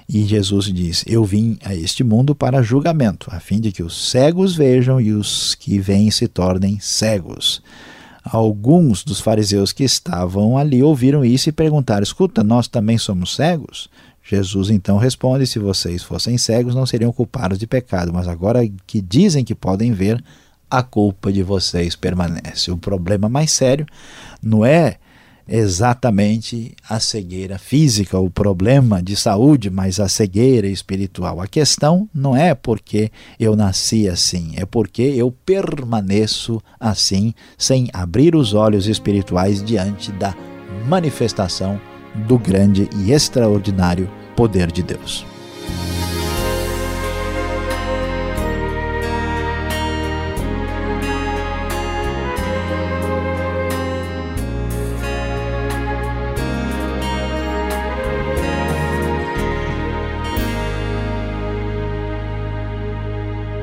E 0.09 0.25
Jesus 0.25 0.65
diz: 0.65 1.05
Eu 1.07 1.23
vim 1.23 1.57
a 1.63 1.73
este 1.73 2.03
mundo 2.03 2.35
para 2.35 2.61
julgamento, 2.61 3.29
a 3.31 3.39
fim 3.39 3.61
de 3.61 3.71
que 3.71 3.81
os 3.81 4.09
cegos 4.09 4.53
vejam 4.53 4.99
e 4.99 5.13
os 5.13 5.55
que 5.55 5.79
veem 5.79 6.11
se 6.11 6.27
tornem 6.27 6.81
cegos. 6.81 7.63
Alguns 8.25 9.05
dos 9.05 9.21
fariseus 9.21 9.71
que 9.71 9.83
estavam 9.85 10.57
ali 10.57 10.83
ouviram 10.83 11.23
isso 11.23 11.47
e 11.47 11.53
perguntaram: 11.53 12.03
Escuta, 12.03 12.43
nós 12.43 12.67
também 12.67 12.97
somos 12.97 13.35
cegos? 13.35 13.89
Jesus 14.23 14.69
então 14.69 14.97
responde: 14.97 15.45
Se 15.45 15.59
vocês 15.59 16.01
fossem 16.01 16.37
cegos, 16.37 16.73
não 16.73 16.85
seriam 16.85 17.11
culpados 17.11 17.59
de 17.59 17.67
pecado, 17.67 18.13
mas 18.13 18.27
agora 18.27 18.61
que 18.87 19.01
dizem 19.01 19.43
que 19.43 19.53
podem 19.53 19.91
ver, 19.91 20.23
a 20.69 20.81
culpa 20.81 21.31
de 21.31 21.43
vocês 21.43 21.95
permanece. 21.95 22.71
O 22.71 22.77
problema 22.77 23.29
mais 23.29 23.51
sério 23.51 23.85
não 24.41 24.65
é 24.65 24.97
exatamente 25.47 26.73
a 26.89 26.99
cegueira 26.99 27.59
física, 27.59 28.17
o 28.17 28.29
problema 28.29 29.03
de 29.03 29.15
saúde, 29.15 29.69
mas 29.69 29.99
a 29.99 30.07
cegueira 30.07 30.67
espiritual. 30.67 31.41
A 31.41 31.47
questão 31.47 32.09
não 32.13 32.35
é 32.35 32.55
porque 32.55 33.11
eu 33.39 33.55
nasci 33.55 34.07
assim, 34.07 34.53
é 34.55 34.65
porque 34.65 35.01
eu 35.01 35.31
permaneço 35.31 36.61
assim, 36.79 37.33
sem 37.57 37.89
abrir 37.93 38.35
os 38.35 38.53
olhos 38.53 38.87
espirituais 38.87 39.63
diante 39.63 40.11
da 40.13 40.35
manifestação 40.87 41.79
do 42.13 42.37
grande 42.37 42.89
e 42.95 43.11
extraordinário 43.11 44.09
poder 44.35 44.71
de 44.71 44.83
Deus. 44.83 45.32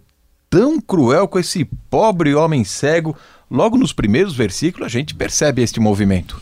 tão 0.48 0.80
cruel 0.80 1.26
com 1.26 1.40
esse 1.40 1.64
pobre 1.90 2.32
homem 2.32 2.62
cego? 2.62 3.16
Logo 3.50 3.76
nos 3.76 3.92
primeiros 3.92 4.36
versículos 4.36 4.86
a 4.86 4.88
gente 4.88 5.16
percebe 5.16 5.62
este 5.62 5.80
movimento. 5.80 6.40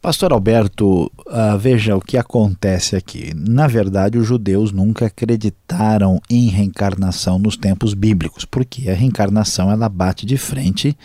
Pastor 0.00 0.32
Alberto, 0.32 1.10
uh, 1.26 1.58
veja 1.58 1.96
o 1.96 2.00
que 2.00 2.16
acontece 2.16 2.94
aqui. 2.94 3.32
Na 3.34 3.66
verdade, 3.66 4.16
os 4.16 4.28
judeus 4.28 4.70
nunca 4.70 5.06
acreditaram 5.06 6.22
em 6.30 6.46
reencarnação 6.46 7.36
nos 7.36 7.56
tempos 7.56 7.94
bíblicos, 7.94 8.44
porque 8.44 8.88
a 8.88 8.94
reencarnação 8.94 9.72
ela 9.72 9.88
bate 9.88 10.24
de 10.24 10.36
frente 10.36 10.96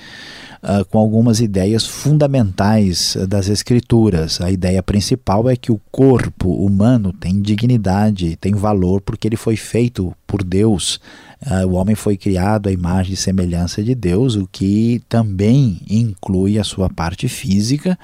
uh, 0.62 0.85
com 0.85 1.00
algumas 1.00 1.39
ideias 1.39 1.88
fundamentais 1.88 3.17
das 3.27 3.50
Escrituras. 3.50 4.39
A 4.39 4.51
ideia 4.51 4.83
principal 4.83 5.50
é 5.50 5.55
que 5.55 5.71
o 5.71 5.81
corpo 5.91 6.51
humano 6.63 7.12
tem 7.12 7.41
dignidade, 7.41 8.35
tem 8.35 8.53
valor, 8.53 9.01
porque 9.01 9.27
ele 9.27 9.38
foi 9.38 9.55
feito 9.55 10.13
por 10.27 10.43
Deus. 10.43 11.00
Uh, 11.41 11.65
o 11.67 11.73
homem 11.73 11.95
foi 11.95 12.15
criado 12.15 12.69
à 12.69 12.71
imagem 12.71 13.15
e 13.15 13.17
semelhança 13.17 13.83
de 13.83 13.95
Deus, 13.95 14.35
o 14.35 14.47
que 14.51 15.01
também 15.09 15.81
inclui 15.89 16.59
a 16.59 16.63
sua 16.63 16.91
parte 16.91 17.27
física 17.27 17.97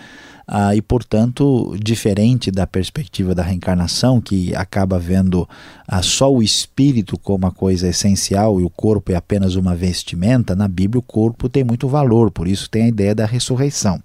ah, 0.52 0.76
e, 0.76 0.82
portanto, 0.82 1.78
diferente 1.80 2.50
da 2.50 2.66
perspectiva 2.66 3.36
da 3.36 3.44
reencarnação, 3.44 4.20
que 4.20 4.56
acaba 4.56 4.98
vendo 4.98 5.48
ah, 5.88 6.02
só 6.02 6.34
o 6.34 6.42
espírito 6.42 7.20
como 7.20 7.46
uma 7.46 7.52
coisa 7.52 7.88
essencial 7.88 8.60
e 8.60 8.64
o 8.64 8.70
corpo 8.70 9.12
é 9.12 9.16
apenas 9.16 9.54
uma 9.54 9.76
vestimenta, 9.76 10.56
na 10.56 10.68
Bíblia 10.68 11.00
o 11.00 11.04
corpo 11.04 11.48
tem 11.48 11.64
muito 11.64 11.88
valor, 11.88 12.32
por 12.32 12.48
isso 12.48 12.68
tem 12.68 12.86
a 12.86 12.88
ideia 12.88 13.14
da 13.14 13.28
ressurreição. 13.28 14.02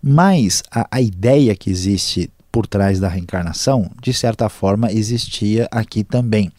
Mas 0.00 0.62
a, 0.70 0.86
a 0.92 1.00
ideia 1.00 1.56
que 1.56 1.68
existe 1.70 2.30
por 2.52 2.68
trás 2.68 3.00
da 3.00 3.08
reencarnação, 3.08 3.90
de 4.00 4.14
certa 4.14 4.48
forma, 4.48 4.92
existia 4.92 5.66
aqui 5.72 6.04
também 6.04 6.52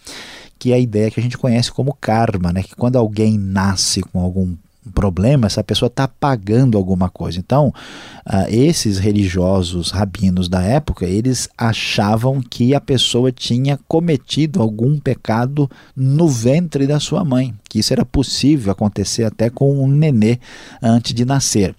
que 0.60 0.72
é 0.72 0.76
a 0.76 0.80
ideia 0.80 1.10
que 1.10 1.20
a 1.20 1.24
gente 1.24 1.40
conhece 1.40 1.72
como 1.72 1.98
karma, 2.00 2.54
né? 2.54 2.62
que 2.62 2.76
quando 2.76 2.96
alguém 2.96 3.36
nasce 3.36 4.02
com 4.02 4.20
algum 4.20 4.56
problema, 4.90 5.46
essa 5.46 5.64
pessoa 5.64 5.88
está 5.88 6.08
pagando 6.08 6.78
alguma 6.78 7.10
coisa. 7.10 7.38
Então, 7.38 7.68
uh, 7.68 8.50
esses 8.50 8.98
religiosos 8.98 9.92
rabinos 9.92 10.50
da 10.50 10.62
época, 10.62 11.06
eles 11.06 11.48
achavam 11.58 12.42
que 12.42 12.74
a 12.74 12.82
pessoa 12.82 13.32
tinha 13.32 13.80
cometido 13.88 14.62
algum 14.62 15.00
pecado 15.00 15.70
no 15.96 16.28
ventre 16.28 16.88
da 16.88 17.00
sua 17.00 17.24
mãe, 17.24 17.54
que 17.70 17.80
isso 17.80 17.94
era 17.94 18.04
possível 18.04 18.72
acontecer 18.72 19.24
até 19.24 19.50
com 19.50 19.84
um 19.84 19.88
nenê 19.88 20.40
antes 20.82 21.14
de 21.14 21.26
nascer. 21.26 21.76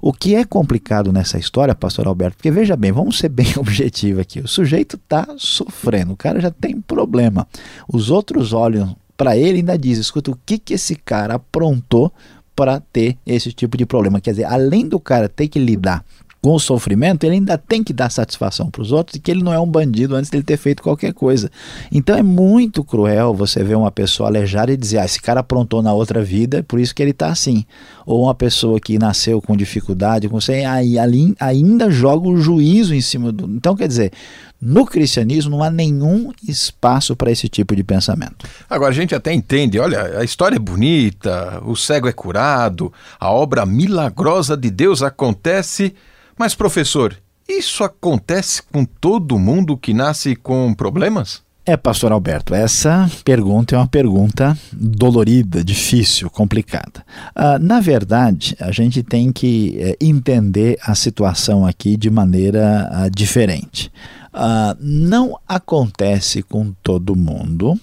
O 0.00 0.12
que 0.12 0.34
é 0.34 0.44
complicado 0.44 1.12
nessa 1.12 1.38
história, 1.38 1.74
pastor 1.74 2.06
Alberto, 2.06 2.36
porque 2.38 2.50
veja 2.50 2.76
bem, 2.76 2.92
vamos 2.92 3.18
ser 3.18 3.28
bem 3.28 3.52
objetivos 3.58 4.22
aqui. 4.22 4.40
O 4.40 4.48
sujeito 4.48 4.96
está 4.96 5.26
sofrendo, 5.36 6.12
o 6.12 6.16
cara 6.16 6.40
já 6.40 6.50
tem 6.50 6.80
problema. 6.80 7.46
Os 7.86 8.10
outros 8.10 8.52
olham 8.52 8.96
para 9.16 9.36
ele 9.36 9.58
ainda 9.58 9.78
dizem, 9.78 10.02
escuta, 10.02 10.30
o 10.30 10.38
que, 10.44 10.58
que 10.58 10.74
esse 10.74 10.94
cara 10.94 11.34
aprontou 11.34 12.12
para 12.56 12.80
ter 12.80 13.16
esse 13.26 13.52
tipo 13.52 13.76
de 13.76 13.84
problema. 13.84 14.20
Quer 14.20 14.30
dizer, 14.30 14.44
além 14.44 14.88
do 14.88 14.98
cara 14.98 15.28
ter 15.28 15.46
que 15.46 15.58
lidar 15.58 16.02
com 16.46 16.54
o 16.54 16.60
sofrimento, 16.60 17.24
ele 17.24 17.34
ainda 17.34 17.58
tem 17.58 17.82
que 17.82 17.92
dar 17.92 18.08
satisfação 18.08 18.70
para 18.70 18.80
os 18.80 18.92
outros 18.92 19.16
e 19.16 19.20
que 19.20 19.32
ele 19.32 19.42
não 19.42 19.52
é 19.52 19.58
um 19.58 19.66
bandido 19.66 20.14
antes 20.14 20.30
de 20.30 20.36
ele 20.36 20.44
ter 20.44 20.56
feito 20.56 20.80
qualquer 20.80 21.12
coisa. 21.12 21.50
Então 21.90 22.16
é 22.16 22.22
muito 22.22 22.84
cruel 22.84 23.34
você 23.34 23.64
ver 23.64 23.74
uma 23.74 23.90
pessoa 23.90 24.28
aleijada 24.28 24.72
e 24.72 24.76
dizer, 24.76 24.98
ah, 24.98 25.04
esse 25.04 25.20
cara 25.20 25.40
aprontou 25.40 25.82
na 25.82 25.92
outra 25.92 26.22
vida, 26.22 26.62
por 26.62 26.78
isso 26.78 26.94
que 26.94 27.02
ele 27.02 27.10
está 27.10 27.28
assim. 27.28 27.64
Ou 28.06 28.22
uma 28.22 28.34
pessoa 28.34 28.78
que 28.78 28.96
nasceu 28.96 29.42
com 29.42 29.56
dificuldade, 29.56 30.28
com 30.28 30.40
você, 30.40 30.64
aí, 30.64 30.96
ainda 31.40 31.90
joga 31.90 32.28
o 32.28 32.36
juízo 32.36 32.94
em 32.94 33.00
cima 33.00 33.32
do. 33.32 33.46
Então, 33.46 33.74
quer 33.74 33.88
dizer, 33.88 34.12
no 34.60 34.86
cristianismo 34.86 35.50
não 35.50 35.62
há 35.62 35.70
nenhum 35.70 36.32
espaço 36.46 37.14
para 37.14 37.30
esse 37.30 37.48
tipo 37.48 37.76
de 37.76 37.84
pensamento. 37.84 38.48
Agora 38.68 38.90
a 38.90 38.94
gente 38.94 39.14
até 39.14 39.32
entende, 39.32 39.78
olha, 39.78 40.18
a 40.18 40.24
história 40.24 40.56
é 40.56 40.58
bonita, 40.58 41.62
o 41.64 41.76
cego 41.76 42.08
é 42.08 42.12
curado, 42.12 42.92
a 43.20 43.30
obra 43.30 43.66
milagrosa 43.66 44.56
de 44.56 44.70
Deus 44.70 45.02
acontece 45.02 45.94
mas, 46.38 46.54
professor, 46.54 47.16
isso 47.48 47.82
acontece 47.82 48.62
com 48.62 48.84
todo 48.84 49.38
mundo 49.38 49.76
que 49.76 49.94
nasce 49.94 50.36
com 50.36 50.74
problemas? 50.74 51.40
É, 51.64 51.76
pastor 51.76 52.12
Alberto, 52.12 52.54
essa 52.54 53.10
pergunta 53.24 53.74
é 53.74 53.78
uma 53.78 53.88
pergunta 53.88 54.56
dolorida, 54.70 55.64
difícil, 55.64 56.30
complicada. 56.30 57.04
Uh, 57.34 57.58
na 57.58 57.80
verdade, 57.80 58.54
a 58.60 58.70
gente 58.70 59.02
tem 59.02 59.32
que 59.32 59.76
uh, 59.80 60.04
entender 60.04 60.78
a 60.82 60.94
situação 60.94 61.66
aqui 61.66 61.96
de 61.96 62.10
maneira 62.10 62.88
uh, 62.92 63.10
diferente. 63.10 63.90
Ah, 64.38 64.76
não 64.78 65.38
acontece 65.48 66.42
com 66.42 66.72
todo 66.82 67.16
mundo 67.16 67.80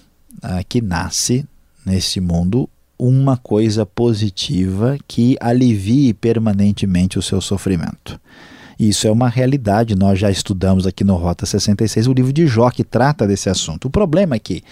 que 0.68 0.80
nasce 0.80 1.44
nesse 1.84 2.20
mundo 2.20 2.70
uma 2.96 3.36
coisa 3.36 3.84
positiva 3.84 4.96
que 5.08 5.36
alivie 5.40 6.14
permanentemente 6.14 7.18
o 7.18 7.22
seu 7.22 7.40
sofrimento. 7.40 8.20
Isso 8.78 9.06
é 9.08 9.10
uma 9.10 9.28
realidade, 9.28 9.96
nós 9.96 10.18
já 10.18 10.30
estudamos 10.30 10.86
aqui 10.86 11.02
no 11.02 11.16
Rota 11.16 11.44
66 11.44 12.06
o 12.06 12.12
livro 12.12 12.32
de 12.32 12.46
Jó 12.46 12.70
que 12.70 12.84
trata 12.84 13.26
desse 13.26 13.48
assunto. 13.50 13.86
O 13.86 13.90
problema 13.90 14.36
é 14.36 14.38
que, 14.38 14.62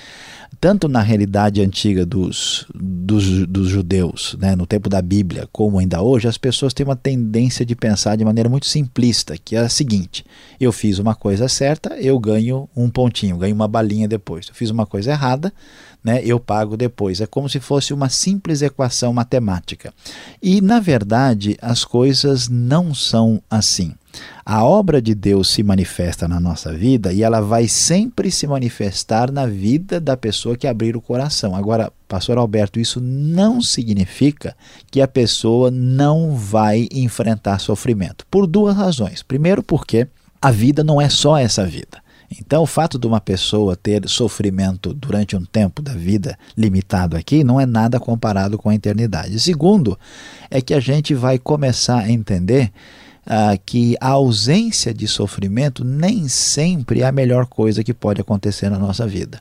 tanto 0.60 0.88
na 0.88 1.00
realidade 1.00 1.60
antiga 1.60 2.04
dos, 2.04 2.66
dos, 2.74 3.46
dos 3.46 3.68
judeus, 3.68 4.36
né, 4.38 4.54
no 4.54 4.66
tempo 4.66 4.88
da 4.88 5.00
Bíblia, 5.00 5.48
como 5.52 5.78
ainda 5.78 6.02
hoje, 6.02 6.28
as 6.28 6.38
pessoas 6.38 6.72
têm 6.72 6.84
uma 6.84 6.96
tendência 6.96 7.64
de 7.64 7.74
pensar 7.74 8.16
de 8.16 8.24
maneira 8.24 8.48
muito 8.48 8.66
simplista, 8.66 9.36
que 9.36 9.56
é 9.56 9.60
a 9.60 9.68
seguinte: 9.68 10.24
eu 10.60 10.72
fiz 10.72 10.98
uma 10.98 11.14
coisa 11.14 11.48
certa, 11.48 11.96
eu 11.96 12.18
ganho 12.18 12.68
um 12.76 12.88
pontinho, 12.88 13.38
ganho 13.38 13.54
uma 13.54 13.68
balinha 13.68 14.06
depois. 14.06 14.48
Eu 14.48 14.54
fiz 14.54 14.70
uma 14.70 14.86
coisa 14.86 15.10
errada, 15.10 15.52
né, 16.02 16.20
eu 16.24 16.40
pago 16.40 16.76
depois. 16.76 17.20
É 17.20 17.26
como 17.26 17.48
se 17.48 17.60
fosse 17.60 17.94
uma 17.94 18.08
simples 18.08 18.62
equação 18.62 19.12
matemática. 19.12 19.92
E, 20.42 20.60
na 20.60 20.80
verdade, 20.80 21.56
as 21.60 21.84
coisas 21.84 22.48
não 22.48 22.94
são 22.94 23.42
assim. 23.50 23.94
A 24.44 24.64
obra 24.64 25.00
de 25.00 25.14
Deus 25.14 25.48
se 25.48 25.62
manifesta 25.62 26.26
na 26.28 26.38
nossa 26.38 26.72
vida 26.72 27.12
e 27.12 27.22
ela 27.22 27.40
vai 27.40 27.68
sempre 27.68 28.30
se 28.30 28.46
manifestar 28.46 29.30
na 29.30 29.46
vida 29.46 30.00
da 30.00 30.16
pessoa 30.16 30.56
que 30.56 30.66
abrir 30.66 30.96
o 30.96 31.00
coração. 31.00 31.54
Agora, 31.54 31.92
pastor 32.08 32.36
Alberto, 32.36 32.80
isso 32.80 33.00
não 33.00 33.62
significa 33.62 34.54
que 34.90 35.00
a 35.00 35.08
pessoa 35.08 35.70
não 35.70 36.34
vai 36.34 36.88
enfrentar 36.92 37.60
sofrimento. 37.60 38.26
Por 38.30 38.46
duas 38.46 38.76
razões. 38.76 39.22
Primeiro, 39.22 39.62
porque 39.62 40.08
a 40.40 40.50
vida 40.50 40.82
não 40.82 41.00
é 41.00 41.08
só 41.08 41.38
essa 41.38 41.64
vida. 41.64 42.01
Então, 42.38 42.62
o 42.62 42.66
fato 42.66 42.98
de 42.98 43.06
uma 43.06 43.20
pessoa 43.20 43.76
ter 43.76 44.08
sofrimento 44.08 44.92
durante 44.92 45.36
um 45.36 45.44
tempo 45.44 45.82
da 45.82 45.92
vida 45.92 46.38
limitado 46.56 47.16
aqui 47.16 47.44
não 47.44 47.60
é 47.60 47.66
nada 47.66 47.98
comparado 48.00 48.58
com 48.58 48.68
a 48.68 48.74
eternidade. 48.74 49.38
Segundo, 49.40 49.98
é 50.50 50.60
que 50.60 50.74
a 50.74 50.80
gente 50.80 51.14
vai 51.14 51.38
começar 51.38 51.98
a 51.98 52.10
entender 52.10 52.72
ah, 53.24 53.56
que 53.56 53.96
a 54.00 54.08
ausência 54.08 54.92
de 54.92 55.06
sofrimento 55.06 55.84
nem 55.84 56.28
sempre 56.28 57.02
é 57.02 57.06
a 57.06 57.12
melhor 57.12 57.46
coisa 57.46 57.84
que 57.84 57.94
pode 57.94 58.20
acontecer 58.20 58.68
na 58.68 58.78
nossa 58.78 59.06
vida. 59.06 59.40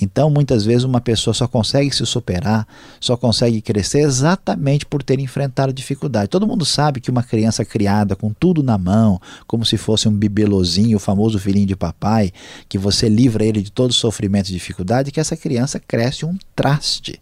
Então, 0.00 0.30
muitas 0.30 0.64
vezes, 0.64 0.84
uma 0.84 1.00
pessoa 1.00 1.34
só 1.34 1.46
consegue 1.46 1.94
se 1.94 2.04
superar, 2.06 2.66
só 2.98 3.16
consegue 3.16 3.60
crescer 3.60 4.00
exatamente 4.00 4.86
por 4.86 5.02
ter 5.02 5.20
enfrentado 5.20 5.72
dificuldade. 5.72 6.30
Todo 6.30 6.46
mundo 6.46 6.64
sabe 6.64 7.00
que 7.00 7.10
uma 7.10 7.22
criança 7.22 7.64
criada 7.64 8.16
com 8.16 8.32
tudo 8.32 8.62
na 8.62 8.78
mão, 8.78 9.20
como 9.46 9.64
se 9.64 9.76
fosse 9.76 10.08
um 10.08 10.12
bibelozinho, 10.12 10.96
o 10.96 11.00
famoso 11.00 11.38
filhinho 11.38 11.66
de 11.66 11.76
papai, 11.76 12.32
que 12.68 12.78
você 12.78 13.08
livra 13.08 13.44
ele 13.44 13.60
de 13.60 13.70
todo 13.70 13.92
sofrimento 13.92 14.48
e 14.48 14.52
dificuldade, 14.52 15.10
que 15.10 15.20
essa 15.20 15.36
criança 15.36 15.78
cresce 15.78 16.24
um 16.24 16.36
traste 16.56 17.20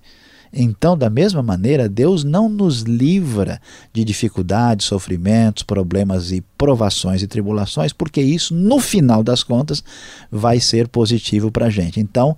Então, 0.52 0.96
da 0.96 1.10
mesma 1.10 1.42
maneira, 1.42 1.88
Deus 1.88 2.24
não 2.24 2.48
nos 2.48 2.82
livra 2.82 3.60
de 3.92 4.04
dificuldades, 4.04 4.86
sofrimentos, 4.86 5.62
problemas 5.62 6.32
e 6.32 6.42
provações 6.56 7.22
e 7.22 7.26
tribulações, 7.26 7.92
porque 7.92 8.20
isso, 8.20 8.54
no 8.54 8.80
final 8.80 9.22
das 9.22 9.42
contas, 9.42 9.82
vai 10.30 10.60
ser 10.60 10.88
positivo 10.88 11.50
para 11.50 11.66
a 11.66 11.70
gente. 11.70 12.00
Então, 12.00 12.36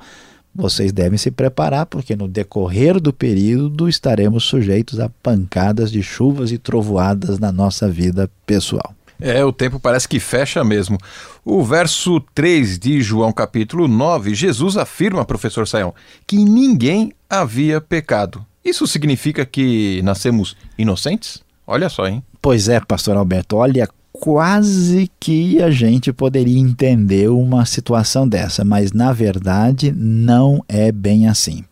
vocês 0.54 0.92
devem 0.92 1.16
se 1.16 1.30
preparar, 1.30 1.86
porque 1.86 2.16
no 2.16 2.26
decorrer 2.26 3.00
do 3.00 3.12
período 3.12 3.88
estaremos 3.88 4.44
sujeitos 4.44 4.98
a 4.98 5.08
pancadas 5.22 5.90
de 5.90 6.02
chuvas 6.02 6.50
e 6.50 6.58
trovoadas 6.58 7.38
na 7.38 7.52
nossa 7.52 7.88
vida 7.88 8.28
pessoal. 8.44 8.97
É, 9.20 9.44
o 9.44 9.52
tempo 9.52 9.80
parece 9.80 10.08
que 10.08 10.20
fecha 10.20 10.62
mesmo. 10.62 10.98
O 11.44 11.64
verso 11.64 12.20
3 12.34 12.78
de 12.78 13.00
João 13.00 13.32
capítulo 13.32 13.88
9, 13.88 14.34
Jesus 14.34 14.76
afirma, 14.76 15.24
professor 15.24 15.66
Saião, 15.66 15.94
que 16.26 16.36
ninguém 16.36 17.12
havia 17.28 17.80
pecado. 17.80 18.44
Isso 18.64 18.86
significa 18.86 19.44
que 19.44 20.00
nascemos 20.02 20.56
inocentes? 20.76 21.42
Olha 21.66 21.88
só, 21.88 22.06
hein? 22.06 22.22
Pois 22.40 22.68
é, 22.68 22.80
pastor 22.80 23.16
Alberto, 23.16 23.56
olha 23.56 23.88
quase 24.12 25.10
que 25.20 25.62
a 25.62 25.70
gente 25.70 26.12
poderia 26.12 26.58
entender 26.58 27.28
uma 27.28 27.64
situação 27.64 28.28
dessa, 28.28 28.64
mas 28.64 28.92
na 28.92 29.12
verdade 29.12 29.92
não 29.92 30.62
é 30.68 30.90
bem 30.90 31.28
assim. 31.28 31.64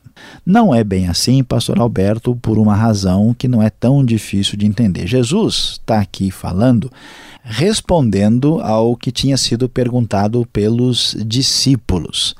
Não 0.44 0.74
é 0.74 0.83
bem 0.83 1.09
assim, 1.09 1.42
pastor 1.42 1.79
Alberto, 1.79 2.37
por 2.37 2.59
uma 2.59 2.74
razão 2.74 3.35
que 3.37 3.48
não 3.48 3.62
é 3.62 3.70
tão 3.70 4.05
difícil 4.05 4.57
de 4.57 4.66
entender. 4.66 5.07
Jesus 5.07 5.79
está 5.81 6.00
aqui 6.00 6.31
falando 6.31 6.90
respondendo 7.48 8.61
ao 8.61 8.96
que 8.96 9.12
tinha 9.12 9.37
sido 9.37 9.68
perguntado 9.68 10.44
pelos 10.52 11.16
discípulos. 11.24 12.35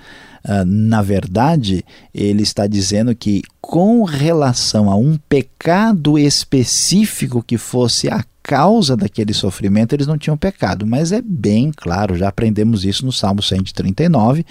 Uh, 0.45 0.65
na 0.65 1.01
verdade, 1.01 1.85
ele 2.12 2.43
está 2.43 2.67
dizendo 2.67 3.15
que, 3.15 3.43
com 3.61 4.03
relação 4.03 4.91
a 4.91 4.97
um 4.97 5.17
pecado 5.29 6.19
específico 6.19 7.43
que 7.43 7.57
fosse 7.57 8.09
a 8.09 8.25
causa 8.47 8.97
daquele 8.97 9.35
sofrimento 9.35 9.93
eles 9.93 10.07
não 10.07 10.17
tinham 10.17 10.37
pecado. 10.37 10.87
Mas 10.87 11.11
é 11.11 11.21
bem 11.21 11.73
claro, 11.77 12.17
já 12.17 12.29
aprendemos 12.29 12.85
isso 12.85 13.05
no 13.05 13.11
Salmo 13.11 13.43
139, 13.43 14.47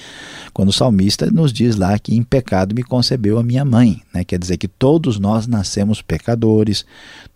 quando 0.54 0.68
o 0.68 0.74
salmista 0.74 1.32
nos 1.32 1.54
diz 1.54 1.78
lá 1.78 1.98
que 1.98 2.14
em 2.14 2.22
pecado 2.22 2.76
me 2.76 2.84
concebeu 2.84 3.40
a 3.40 3.44
minha 3.44 3.64
mãe. 3.64 4.02
Né? 4.14 4.26
Quer 4.26 4.38
dizer 4.38 4.58
que 4.58 4.68
todos 4.68 5.18
nós 5.18 5.48
nascemos 5.48 6.02
pecadores, 6.02 6.86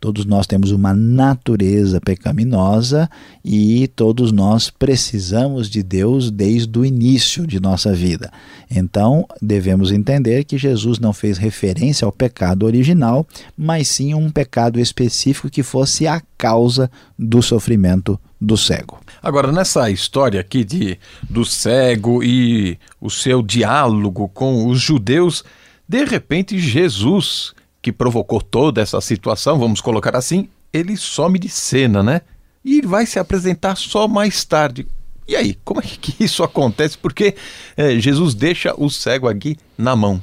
todos 0.02 0.26
nós 0.26 0.46
temos 0.46 0.72
uma 0.72 0.94
natureza 0.94 2.02
pecaminosa 2.02 3.10
e 3.44 3.88
todos 3.96 4.34
nós 4.34 4.70
precisamos 4.70 5.70
de 5.70 5.82
Deus 5.82 6.30
desde 6.30 6.78
o 6.78 6.84
início 6.84 7.48
de 7.48 7.62
nossa 7.62 7.94
vida. 7.94 8.30
Então 8.70 9.26
devemos 9.42 9.94
entender 9.94 10.44
que 10.44 10.58
Jesus 10.58 11.00
não 11.00 11.14
fez 11.14 11.38
referência 11.38 12.06
ao 12.06 12.12
pecado 12.12 12.66
original, 12.66 13.26
mas 13.58 13.88
sim 13.88 14.14
um 14.14 14.30
pecado 14.30 14.78
específico 14.78 15.50
que 15.50 15.64
fosse 15.64 16.06
a 16.06 16.22
causa 16.40 16.90
do 17.18 17.42
sofrimento 17.42 18.18
do 18.40 18.56
cego. 18.56 19.02
Agora, 19.22 19.52
nessa 19.52 19.92
história 19.92 20.40
aqui 20.40 20.64
de, 20.64 20.98
do 21.30 21.44
cego 21.44 22.24
e 22.24 22.80
o 23.02 23.10
seu 23.10 23.44
diálogo 23.44 24.30
com 24.30 24.68
os 24.68 24.80
judeus, 24.80 25.44
de 25.86 26.06
repente 26.06 26.58
Jesus, 26.58 27.54
que 27.82 27.92
provocou 27.92 28.42
toda 28.42 28.82
essa 28.82 29.02
situação, 29.02 29.60
vamos 29.60 29.82
colocar 29.82 30.16
assim, 30.16 30.48
ele 30.72 30.96
some 30.96 31.38
de 31.38 31.50
cena, 31.50 32.02
né? 32.02 32.22
E 32.64 32.82
vai 32.82 33.06
se 33.06 33.20
apresentar 33.20 33.76
só 33.76 34.08
mais 34.08 34.46
tarde. 34.46 34.88
E 35.28 35.36
aí, 35.36 35.58
como 35.66 35.82
é 35.82 35.84
que 35.84 36.24
isso 36.24 36.42
acontece? 36.42 36.98
Porque 36.98 37.36
é, 37.76 38.00
Jesus 38.00 38.34
deixa 38.34 38.74
o 38.78 38.90
cego 38.90 39.28
aqui 39.28 39.58
na 39.78 39.94
mão. 39.94 40.22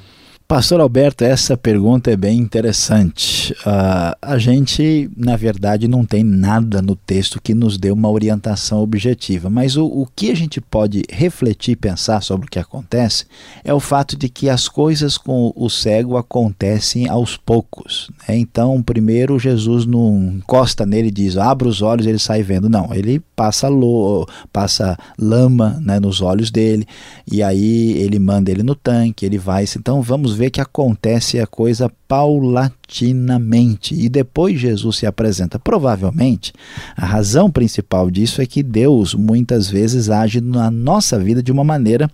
Pastor 0.48 0.80
Alberto, 0.80 1.24
essa 1.24 1.56
pergunta 1.56 2.08
é 2.08 2.16
bem 2.16 2.38
interessante. 2.38 3.52
Uh, 3.52 4.14
a 4.22 4.38
gente, 4.38 5.10
na 5.16 5.34
verdade, 5.34 5.88
não 5.88 6.04
tem 6.04 6.22
nada 6.22 6.80
no 6.80 6.94
texto 6.94 7.42
que 7.42 7.52
nos 7.52 7.76
dê 7.76 7.90
uma 7.90 8.08
orientação 8.08 8.80
objetiva, 8.80 9.50
mas 9.50 9.76
o, 9.76 9.84
o 9.84 10.06
que 10.14 10.30
a 10.30 10.36
gente 10.36 10.60
pode 10.60 11.02
refletir 11.10 11.72
e 11.72 11.76
pensar 11.76 12.22
sobre 12.22 12.46
o 12.46 12.48
que 12.48 12.60
acontece 12.60 13.24
é 13.64 13.74
o 13.74 13.80
fato 13.80 14.16
de 14.16 14.28
que 14.28 14.48
as 14.48 14.68
coisas 14.68 15.18
com 15.18 15.52
o 15.56 15.68
cego 15.68 16.16
acontecem 16.16 17.08
aos 17.08 17.36
poucos. 17.36 18.08
Né? 18.28 18.36
Então, 18.38 18.80
primeiro, 18.80 19.40
Jesus 19.40 19.84
não 19.84 20.34
encosta 20.36 20.86
nele 20.86 21.08
e 21.08 21.10
diz: 21.10 21.36
abra 21.36 21.66
os 21.66 21.82
olhos, 21.82 22.06
ele 22.06 22.20
sai 22.20 22.44
vendo. 22.44 22.68
Não, 22.68 22.94
ele 22.94 23.18
passa, 23.34 23.66
lo, 23.66 24.28
passa 24.52 24.96
lama 25.18 25.80
né, 25.82 25.98
nos 25.98 26.20
olhos 26.20 26.52
dele, 26.52 26.86
e 27.28 27.42
aí 27.42 27.94
ele 27.94 28.20
manda 28.20 28.48
ele 28.48 28.62
no 28.62 28.76
tanque, 28.76 29.26
ele 29.26 29.38
vai. 29.38 29.64
Então, 29.76 30.00
vamos 30.00 30.35
ver 30.36 30.50
que 30.50 30.60
acontece 30.60 31.40
a 31.40 31.46
coisa 31.46 31.90
paulatinamente 32.06 33.94
e 33.94 34.08
depois 34.08 34.60
Jesus 34.60 34.98
se 34.98 35.06
apresenta. 35.06 35.58
Provavelmente, 35.58 36.52
a 36.96 37.06
razão 37.06 37.50
principal 37.50 38.10
disso 38.10 38.40
é 38.40 38.46
que 38.46 38.62
Deus 38.62 39.14
muitas 39.14 39.68
vezes 39.68 40.10
age 40.10 40.40
na 40.40 40.70
nossa 40.70 41.18
vida 41.18 41.42
de 41.42 41.50
uma 41.50 41.64
maneira 41.64 42.10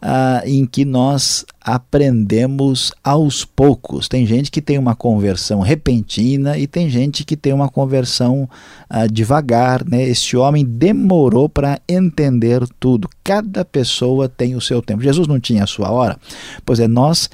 ah, 0.00 0.42
em 0.44 0.64
que 0.64 0.84
nós 0.84 1.44
aprendemos 1.74 2.94
aos 3.04 3.44
poucos. 3.44 4.08
Tem 4.08 4.24
gente 4.24 4.50
que 4.50 4.62
tem 4.62 4.78
uma 4.78 4.94
conversão 4.94 5.60
repentina 5.60 6.56
e 6.56 6.66
tem 6.66 6.88
gente 6.88 7.26
que 7.26 7.36
tem 7.36 7.52
uma 7.52 7.68
conversão 7.68 8.48
ah, 8.88 9.06
devagar. 9.06 9.84
Né? 9.86 10.02
Este 10.04 10.34
homem 10.34 10.64
demorou 10.64 11.46
para 11.46 11.78
entender 11.86 12.66
tudo. 12.80 13.06
Cada 13.22 13.66
pessoa 13.66 14.30
tem 14.30 14.54
o 14.54 14.62
seu 14.62 14.80
tempo. 14.80 15.02
Jesus 15.02 15.28
não 15.28 15.38
tinha 15.38 15.64
a 15.64 15.66
sua 15.66 15.90
hora. 15.90 16.16
Pois 16.64 16.80
é, 16.80 16.88
nós 16.88 17.28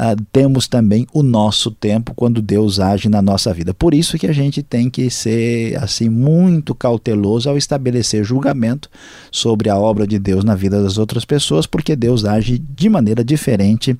ah, 0.00 0.14
temos 0.32 0.68
também 0.68 1.08
o 1.12 1.24
nosso 1.24 1.72
tempo 1.72 2.14
quando 2.14 2.40
Deus 2.40 2.78
age 2.78 3.08
na 3.08 3.20
nossa 3.20 3.52
vida. 3.52 3.74
Por 3.74 3.92
isso 3.92 4.16
que 4.16 4.28
a 4.28 4.32
gente 4.32 4.62
tem 4.62 4.88
que 4.88 5.10
ser 5.10 5.76
assim 5.82 6.08
muito 6.08 6.72
cauteloso 6.72 7.50
ao 7.50 7.58
estabelecer 7.58 8.22
julgamento 8.22 8.88
sobre 9.32 9.68
a 9.68 9.76
obra 9.76 10.06
de 10.06 10.16
Deus 10.16 10.44
na 10.44 10.54
vida 10.54 10.80
das 10.80 10.98
outras 10.98 11.24
pessoas, 11.24 11.66
porque 11.66 11.96
Deus 11.96 12.24
age 12.24 12.58
de 12.58 12.88
maneira 12.88 13.24
diferente 13.24 13.96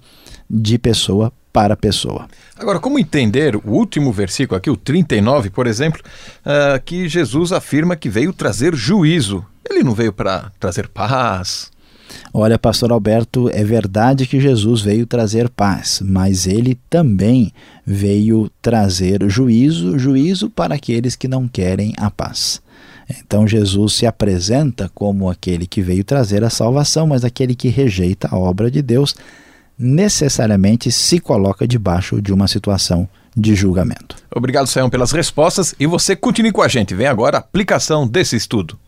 de 0.49 0.79
pessoa 0.79 1.33
para 1.53 1.77
pessoa. 1.77 2.29
Agora, 2.57 2.79
como 2.79 3.01
entender 3.01 3.57
o 3.57 3.71
último 3.71 4.13
versículo 4.13 4.57
aqui, 4.57 4.71
o 4.71 4.77
39, 4.77 5.51
por 5.51 5.67
exemplo, 5.67 6.01
uh, 6.47 6.81
que 6.85 7.09
Jesus 7.09 7.51
afirma 7.51 7.97
que 7.97 8.09
veio 8.09 8.33
trazer 8.33 8.73
juízo. 8.73 9.45
Ele 9.69 9.83
não 9.83 9.95
veio 9.95 10.13
para 10.13 10.53
trazer 10.61 10.87
paz, 10.87 11.73
Olha, 12.33 12.59
pastor 12.59 12.93
Alberto, 12.93 13.49
é 13.51 13.65
verdade 13.65 14.27
que 14.27 14.41
Jesus 14.41 14.81
veio 14.81 15.07
trazer 15.07 15.49
paz, 15.49 16.01
mas 16.05 16.47
ele 16.47 16.79
também 16.89 17.53
veio 17.87 18.51
trazer 18.61 19.29
juízo, 19.29 19.99
juízo 19.99 20.51
para 20.51 20.75
aqueles 20.75 21.17
que 21.17 21.29
não 21.29 21.49
querem 21.49 21.95
a 21.97 22.11
paz. 22.11 22.61
Então 23.09 23.47
Jesus 23.47 23.95
se 23.95 24.07
apresenta 24.07 24.91
como 24.95 25.31
aquele 25.31 25.67
que 25.67 25.81
veio 25.81 26.05
trazer 26.05 26.45
a 26.45 26.51
salvação, 26.51 27.07
mas 27.07 27.25
aquele 27.25 27.55
que 27.55 27.69
rejeita 27.69 28.29
a 28.31 28.39
obra 28.39 28.71
de 28.71 28.83
Deus 28.83 29.15
necessariamente 29.79 30.91
se 30.91 31.21
coloca 31.21 31.67
debaixo 31.67 32.21
de 32.21 32.33
uma 32.33 32.49
situação 32.49 33.09
de 33.37 33.55
julgamento. 33.55 34.17
Obrigado, 34.35 34.67
Sayão, 34.67 34.91
pelas 34.91 35.13
respostas 35.13 35.75
e 35.79 35.87
você 35.87 36.17
continue 36.17 36.51
com 36.51 36.61
a 36.61 36.69
gente. 36.69 36.95
Vem 36.95 37.07
agora 37.07 37.37
a 37.37 37.41
aplicação 37.41 38.07
desse 38.07 38.35
estudo. 38.35 38.79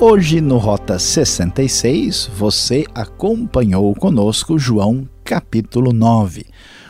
Hoje 0.00 0.40
no 0.40 0.58
Rota 0.58 0.96
66, 0.96 2.30
você 2.36 2.86
acompanhou 2.94 3.92
conosco 3.96 4.56
João 4.56 5.08
capítulo 5.24 5.92
9. 5.92 6.46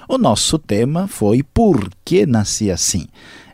O 0.06 0.18
nosso 0.18 0.58
tema 0.58 1.08
foi 1.08 1.42
Por 1.42 1.88
que 2.04 2.26
nasci 2.26 2.70
assim? 2.70 3.06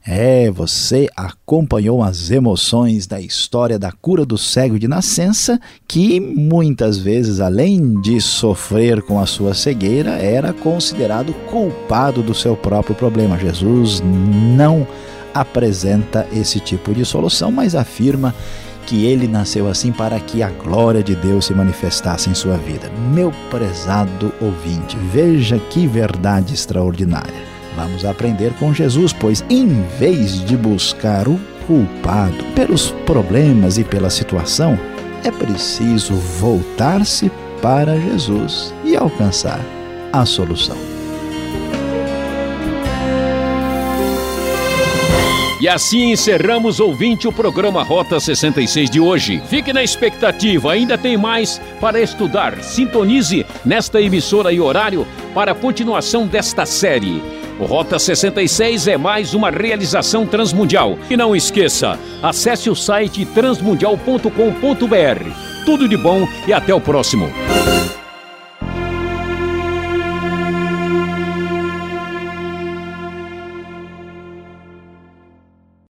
É, 0.04 0.50
você 0.50 1.08
acompanhou 1.16 2.02
as 2.02 2.32
emoções 2.32 3.06
da 3.06 3.20
história 3.20 3.78
da 3.78 3.92
cura 3.92 4.26
do 4.26 4.36
cego 4.36 4.76
de 4.76 4.88
nascença, 4.88 5.60
que 5.86 6.18
muitas 6.18 6.98
vezes, 6.98 7.38
além 7.38 8.00
de 8.00 8.20
sofrer 8.20 9.02
com 9.02 9.20
a 9.20 9.24
sua 9.24 9.54
cegueira, 9.54 10.16
era 10.16 10.52
considerado 10.52 11.32
culpado 11.48 12.24
do 12.24 12.34
seu 12.34 12.56
próprio 12.56 12.96
problema. 12.96 13.38
Jesus 13.38 14.02
não 14.56 14.84
apresenta 15.32 16.26
esse 16.32 16.58
tipo 16.58 16.92
de 16.92 17.04
solução, 17.04 17.52
mas 17.52 17.76
afirma 17.76 18.34
que 18.86 19.06
ele 19.06 19.26
nasceu 19.26 19.68
assim 19.68 19.92
para 19.92 20.18
que 20.20 20.42
a 20.42 20.50
glória 20.50 21.02
de 21.02 21.14
Deus 21.14 21.46
se 21.46 21.54
manifestasse 21.54 22.30
em 22.30 22.34
sua 22.34 22.56
vida. 22.56 22.90
Meu 23.12 23.32
prezado 23.50 24.32
ouvinte, 24.40 24.96
veja 25.12 25.58
que 25.58 25.86
verdade 25.86 26.54
extraordinária. 26.54 27.44
Vamos 27.76 28.04
aprender 28.04 28.52
com 28.54 28.72
Jesus, 28.72 29.12
pois 29.12 29.44
em 29.50 29.82
vez 29.98 30.44
de 30.44 30.56
buscar 30.56 31.26
o 31.26 31.38
culpado 31.66 32.44
pelos 32.54 32.90
problemas 33.04 33.78
e 33.78 33.84
pela 33.84 34.10
situação, 34.10 34.78
é 35.24 35.30
preciso 35.30 36.14
voltar-se 36.14 37.30
para 37.60 37.98
Jesus 37.98 38.74
e 38.84 38.94
alcançar 38.96 39.60
a 40.12 40.24
solução. 40.24 40.93
E 45.60 45.68
assim 45.68 46.10
encerramos, 46.10 46.80
ouvinte, 46.80 47.28
o 47.28 47.32
programa 47.32 47.82
Rota 47.82 48.18
66 48.18 48.90
de 48.90 49.00
hoje. 49.00 49.40
Fique 49.48 49.72
na 49.72 49.84
expectativa, 49.84 50.72
ainda 50.72 50.98
tem 50.98 51.16
mais 51.16 51.60
para 51.80 52.00
estudar. 52.00 52.60
Sintonize 52.62 53.46
nesta 53.64 54.00
emissora 54.00 54.52
e 54.52 54.60
horário 54.60 55.06
para 55.32 55.52
a 55.52 55.54
continuação 55.54 56.26
desta 56.26 56.66
série. 56.66 57.22
O 57.58 57.66
Rota 57.66 58.00
66 58.00 58.88
é 58.88 58.96
mais 58.96 59.32
uma 59.32 59.48
realização 59.48 60.26
transmundial. 60.26 60.98
E 61.08 61.16
não 61.16 61.36
esqueça, 61.36 61.98
acesse 62.20 62.68
o 62.68 62.74
site 62.74 63.24
transmundial.com.br. 63.24 65.64
Tudo 65.64 65.88
de 65.88 65.96
bom 65.96 66.28
e 66.48 66.52
até 66.52 66.74
o 66.74 66.80
próximo. 66.80 67.32